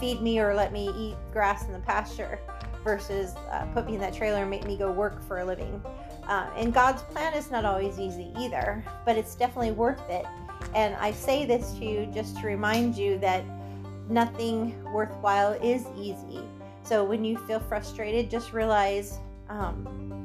Feed 0.00 0.20
me 0.20 0.40
or 0.40 0.54
let 0.54 0.72
me 0.72 0.88
eat 0.96 1.16
grass 1.32 1.66
in 1.66 1.72
the 1.72 1.78
pasture 1.80 2.40
versus 2.82 3.34
uh, 3.50 3.64
put 3.72 3.86
me 3.86 3.94
in 3.94 4.00
that 4.00 4.14
trailer 4.14 4.38
and 4.38 4.50
make 4.50 4.66
me 4.66 4.76
go 4.76 4.90
work 4.90 5.22
for 5.26 5.38
a 5.38 5.44
living. 5.44 5.80
Uh, 6.26 6.50
and 6.56 6.72
God's 6.72 7.02
plan 7.02 7.34
is 7.34 7.50
not 7.50 7.64
always 7.64 7.98
easy 7.98 8.32
either, 8.38 8.84
but 9.04 9.16
it's 9.16 9.34
definitely 9.34 9.72
worth 9.72 10.08
it. 10.10 10.24
And 10.74 10.94
I 10.96 11.12
say 11.12 11.44
this 11.44 11.72
to 11.74 11.84
you 11.84 12.06
just 12.06 12.38
to 12.38 12.46
remind 12.46 12.96
you 12.96 13.18
that 13.18 13.44
nothing 14.08 14.82
worthwhile 14.92 15.52
is 15.62 15.86
easy. 15.96 16.40
So 16.82 17.04
when 17.04 17.24
you 17.24 17.36
feel 17.46 17.60
frustrated, 17.60 18.30
just 18.30 18.52
realize 18.52 19.18
um, 19.48 20.21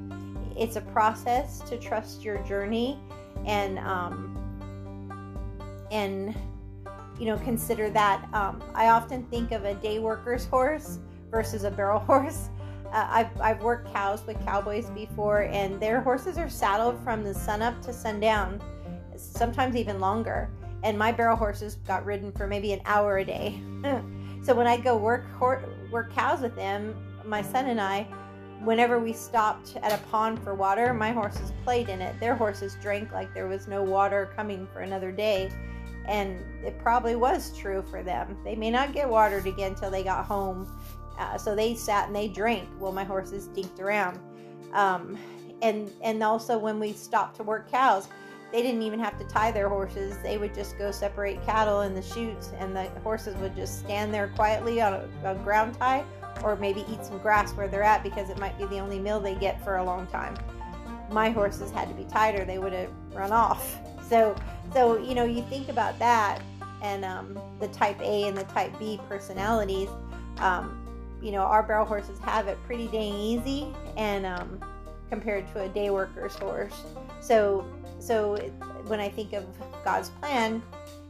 it's 0.57 0.75
a 0.75 0.81
process 0.81 1.59
to 1.61 1.77
trust 1.77 2.23
your 2.23 2.37
journey 2.39 2.99
and 3.45 3.79
um, 3.79 4.33
and 5.91 6.35
you 7.19 7.25
know 7.25 7.37
consider 7.37 7.89
that 7.89 8.27
um, 8.33 8.61
i 8.75 8.87
often 8.87 9.23
think 9.27 9.51
of 9.51 9.65
a 9.65 9.73
day 9.75 9.99
worker's 9.99 10.45
horse 10.45 10.99
versus 11.31 11.63
a 11.63 11.71
barrel 11.71 11.99
horse 12.11 12.49
uh, 12.93 13.05
I've, 13.09 13.41
I've 13.41 13.61
worked 13.61 13.93
cows 13.93 14.25
with 14.25 14.41
cowboys 14.45 14.89
before 14.91 15.43
and 15.43 15.77
their 15.79 15.99
horses 15.99 16.37
are 16.37 16.49
saddled 16.49 16.97
from 17.03 17.23
the 17.23 17.33
sun 17.33 17.61
up 17.61 17.81
to 17.81 17.91
sundown 17.91 18.61
sometimes 19.17 19.75
even 19.75 19.99
longer 19.99 20.49
and 20.83 20.97
my 20.97 21.11
barrel 21.11 21.35
horses 21.35 21.75
got 21.87 22.05
ridden 22.05 22.31
for 22.31 22.47
maybe 22.47 22.73
an 22.73 22.81
hour 22.85 23.17
a 23.17 23.25
day. 23.25 23.59
so 24.43 24.53
when 24.53 24.67
I 24.67 24.77
go 24.77 24.95
work 24.95 25.25
work 25.91 26.13
cows 26.13 26.41
with 26.41 26.55
them, 26.55 26.95
my 27.25 27.41
son 27.41 27.67
and 27.67 27.81
I, 27.81 28.07
whenever 28.63 28.99
we 28.99 29.13
stopped 29.13 29.75
at 29.77 29.91
a 29.91 30.03
pond 30.07 30.41
for 30.43 30.55
water, 30.55 30.93
my 30.93 31.11
horses 31.11 31.51
played 31.63 31.89
in 31.89 32.01
it. 32.01 32.19
Their 32.19 32.35
horses 32.35 32.75
drank 32.81 33.11
like 33.11 33.33
there 33.33 33.47
was 33.47 33.67
no 33.67 33.83
water 33.83 34.31
coming 34.35 34.67
for 34.73 34.79
another 34.79 35.11
day. 35.11 35.51
And 36.05 36.39
it 36.63 36.79
probably 36.79 37.15
was 37.15 37.55
true 37.57 37.83
for 37.89 38.01
them. 38.01 38.37
They 38.43 38.55
may 38.55 38.71
not 38.71 38.93
get 38.93 39.09
watered 39.09 39.45
again 39.45 39.73
until 39.73 39.91
they 39.91 40.03
got 40.03 40.25
home. 40.25 40.71
Uh, 41.19 41.37
so 41.37 41.55
they 41.55 41.75
sat 41.75 42.07
and 42.07 42.15
they 42.15 42.27
drank 42.27 42.67
while 42.79 42.91
my 42.91 43.03
horses 43.03 43.49
dinked 43.49 43.79
around. 43.79 44.19
Um, 44.73 45.17
and 45.61 45.91
and 46.03 46.21
also 46.23 46.57
when 46.57 46.79
we 46.79 46.93
stopped 46.93 47.37
to 47.37 47.43
work 47.43 47.69
cows, 47.69 48.07
they 48.51 48.61
didn't 48.61 48.83
even 48.83 48.99
have 48.99 49.17
to 49.17 49.25
tie 49.25 49.51
their 49.51 49.67
horses. 49.67 50.17
They 50.23 50.37
would 50.37 50.53
just 50.53 50.77
go 50.77 50.91
separate 50.91 51.43
cattle 51.45 51.81
in 51.81 51.93
the 51.93 52.01
chutes, 52.01 52.51
and 52.59 52.75
the 52.75 52.87
horses 53.03 53.35
would 53.37 53.55
just 53.55 53.79
stand 53.79 54.13
there 54.13 54.29
quietly 54.29 54.79
on 54.81 54.93
a, 54.93 55.09
a 55.25 55.35
ground 55.35 55.73
tie 55.73 56.05
or 56.43 56.55
maybe 56.55 56.85
eat 56.89 57.03
some 57.03 57.17
grass 57.19 57.51
where 57.53 57.67
they're 57.67 57.83
at 57.83 58.03
because 58.03 58.29
it 58.29 58.37
might 58.39 58.57
be 58.57 58.65
the 58.65 58.79
only 58.79 58.99
meal 58.99 59.19
they 59.19 59.35
get 59.35 59.63
for 59.63 59.77
a 59.77 59.83
long 59.83 60.07
time. 60.07 60.35
My 61.11 61.29
horses 61.29 61.71
had 61.71 61.87
to 61.89 61.95
be 61.95 62.03
or 62.37 62.45
they 62.45 62.57
would 62.59 62.73
have 62.73 62.91
run 63.13 63.31
off. 63.31 63.79
So, 64.07 64.37
so 64.71 64.97
you 64.99 65.15
know, 65.15 65.25
you 65.25 65.41
think 65.49 65.67
about 65.67 65.99
that 65.99 66.41
and 66.81 67.03
um, 67.03 67.37
the 67.59 67.67
type 67.67 67.99
A 67.99 68.23
and 68.23 68.37
the 68.37 68.45
type 68.45 68.71
B 68.79 69.01
personalities. 69.09 69.89
Um, 70.37 70.87
you 71.21 71.31
know, 71.31 71.41
our 71.41 71.63
barrel 71.63 71.85
horses 71.85 72.19
have 72.19 72.47
it 72.47 72.57
pretty 72.65 72.87
dang 72.87 73.13
easy, 73.15 73.67
and 73.97 74.25
um, 74.25 74.59
compared 75.09 75.51
to 75.53 75.63
a 75.63 75.69
day 75.69 75.89
worker's 75.89 76.35
horse. 76.35 76.83
So, 77.19 77.65
so 77.99 78.35
it, 78.35 78.53
when 78.85 78.99
I 78.99 79.09
think 79.09 79.33
of 79.33 79.45
God's 79.83 80.09
plan, 80.09 80.61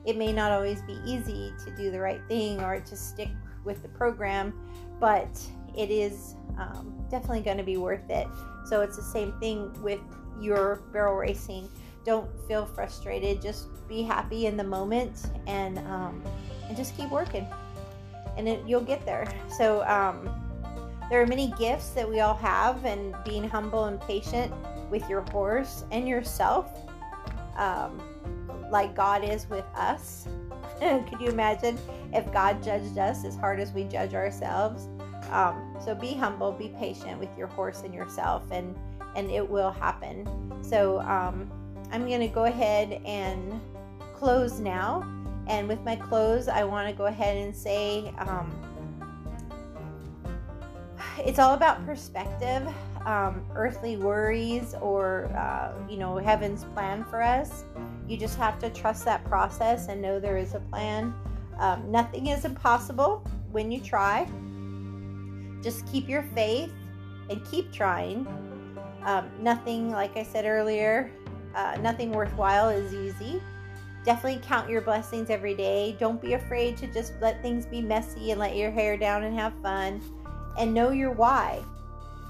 it 0.06 0.18
may 0.18 0.32
not 0.32 0.52
always 0.52 0.82
be 0.84 1.00
easy 1.06 1.54
to 1.66 1.76
do 1.76 1.92
the 1.92 2.00
right 2.00 2.22
thing 2.28 2.62
or 2.62 2.80
to 2.80 2.96
stick 2.96 3.30
with 3.66 3.82
the 3.82 3.90
program, 3.90 4.54
but 5.00 5.30
it 5.76 5.90
is 5.92 6.36
um, 6.58 7.06
definitely 7.10 7.42
going 7.42 7.58
to 7.58 7.64
be 7.64 7.78
worth 7.78 8.10
it. 8.10 8.28
So 8.66 8.82
it's 8.82 8.96
the 8.96 9.04
same 9.04 9.34
thing 9.40 9.72
with 9.82 10.00
your 10.40 10.82
barrel 10.92 11.16
racing. 11.16 11.70
Don't 12.04 12.30
feel 12.48 12.66
frustrated. 12.66 13.42
Just 13.42 13.68
be 13.88 14.02
happy 14.02 14.46
in 14.46 14.58
the 14.58 14.64
moment 14.64 15.30
and 15.46 15.78
um, 15.80 16.24
and 16.68 16.76
just 16.76 16.98
keep 16.98 17.10
working, 17.10 17.48
and 18.38 18.48
it, 18.48 18.62
you'll 18.68 18.82
get 18.82 19.06
there. 19.06 19.26
So 19.58 19.84
um, 19.84 20.30
there 21.10 21.22
are 21.22 21.28
many 21.28 21.54
gifts 21.58 21.90
that 21.92 22.08
we 22.08 22.20
all 22.20 22.36
have, 22.36 22.84
and 22.86 23.16
being 23.24 23.48
humble 23.48 23.86
and 23.86 24.00
patient 24.02 24.54
with 24.90 25.08
your 25.10 25.22
horse 25.32 25.84
and 25.92 26.08
yourself, 26.08 26.70
um, 27.58 28.02
like 28.72 28.96
God 28.96 29.24
is 29.24 29.50
with 29.50 29.66
us. 29.76 30.28
Could 30.80 31.20
you 31.20 31.30
imagine 31.30 31.78
if 32.14 32.32
God 32.32 32.64
judged 32.64 32.98
us 32.98 33.26
as 33.26 33.36
hard 33.36 33.60
as 33.60 33.72
we 33.72 33.84
judge 33.84 34.14
ourselves? 34.14 34.88
Um, 35.32 35.76
so 35.84 35.94
be 35.94 36.14
humble, 36.14 36.52
be 36.52 36.70
patient 36.80 37.20
with 37.20 37.36
your 37.38 37.48
horse 37.48 37.82
and 37.82 37.94
yourself, 37.94 38.44
and 38.52 38.76
and 39.16 39.32
it 39.32 39.48
will 39.48 39.72
happen. 39.72 40.28
So 40.62 41.00
um, 41.02 41.50
I'm 41.92 42.08
going 42.08 42.22
to 42.22 42.28
go 42.28 42.46
ahead 42.46 43.02
and 43.06 43.60
close 44.16 44.60
now. 44.60 45.08
And 45.48 45.68
with 45.68 45.82
my 45.82 45.96
close, 45.96 46.48
I 46.48 46.64
want 46.64 46.90
to 46.90 46.94
go 46.94 47.06
ahead 47.06 47.38
and 47.38 47.56
say 47.56 48.14
um, 48.20 48.52
it's 51.20 51.40
all 51.40 51.56
about 51.56 51.86
perspective. 51.86 52.68
Um, 53.08 53.46
earthly 53.56 53.96
worries 53.96 54.76
or 54.82 55.28
uh, 55.28 55.72
you 55.90 55.98
know 55.98 56.18
heaven's 56.18 56.66
plan 56.66 57.06
for 57.06 57.22
us 57.22 57.64
you 58.06 58.18
just 58.18 58.38
have 58.38 58.60
to 58.60 58.70
trust 58.70 59.06
that 59.06 59.24
process 59.26 59.88
and 59.88 60.02
know 60.02 60.20
there 60.20 60.38
is 60.38 60.56
a 60.56 60.60
plan. 60.60 61.14
Um, 61.60 61.90
nothing 61.92 62.28
is 62.28 62.46
impossible 62.46 63.24
when 63.52 63.72
you 63.72 63.80
try. 63.82 64.28
Just 65.62 65.86
keep 65.92 66.08
your 66.08 66.24
faith 66.36 66.72
and 67.30 67.44
keep 67.46 67.72
trying. 67.72 68.26
Um, 69.04 69.30
nothing 69.40 69.92
like 69.92 70.18
i 70.18 70.24
said 70.24 70.46
earlier 70.46 71.10
uh, 71.58 71.76
nothing 71.82 72.12
worthwhile 72.12 72.70
is 72.70 72.94
easy. 72.94 73.42
Definitely 74.06 74.42
count 74.46 74.70
your 74.70 74.82
blessings 74.82 75.30
every 75.30 75.56
day. 75.56 75.98
Don't 76.00 76.22
be 76.22 76.34
afraid 76.34 76.78
to 76.78 76.88
just 76.88 77.14
let 77.20 77.42
things 77.42 77.66
be 77.66 77.82
messy 77.82 78.32
and 78.32 78.40
let 78.40 78.56
your 78.56 78.70
hair 78.70 78.96
down 78.96 79.24
and 79.24 79.38
have 79.38 79.54
fun 79.64 80.00
and 80.58 80.74
know 80.74 80.92
your 80.92 81.12
why. 81.12 81.64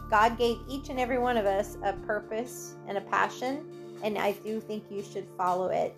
God 0.09 0.37
gave 0.37 0.59
each 0.67 0.89
and 0.89 0.99
every 0.99 1.17
one 1.17 1.37
of 1.37 1.45
us 1.45 1.77
a 1.83 1.93
purpose 1.93 2.75
and 2.87 2.97
a 2.97 3.01
passion, 3.01 3.65
and 4.03 4.17
I 4.17 4.31
do 4.31 4.59
think 4.59 4.83
you 4.89 5.03
should 5.03 5.27
follow 5.37 5.67
it. 5.67 5.95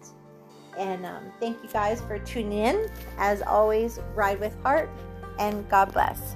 And 0.77 1.05
um, 1.05 1.31
thank 1.39 1.61
you 1.63 1.69
guys 1.69 2.01
for 2.01 2.19
tuning 2.19 2.59
in. 2.59 2.89
As 3.17 3.41
always, 3.41 3.99
ride 4.15 4.39
with 4.39 4.55
heart, 4.63 4.89
and 5.37 5.67
God 5.69 5.91
bless. 5.93 6.35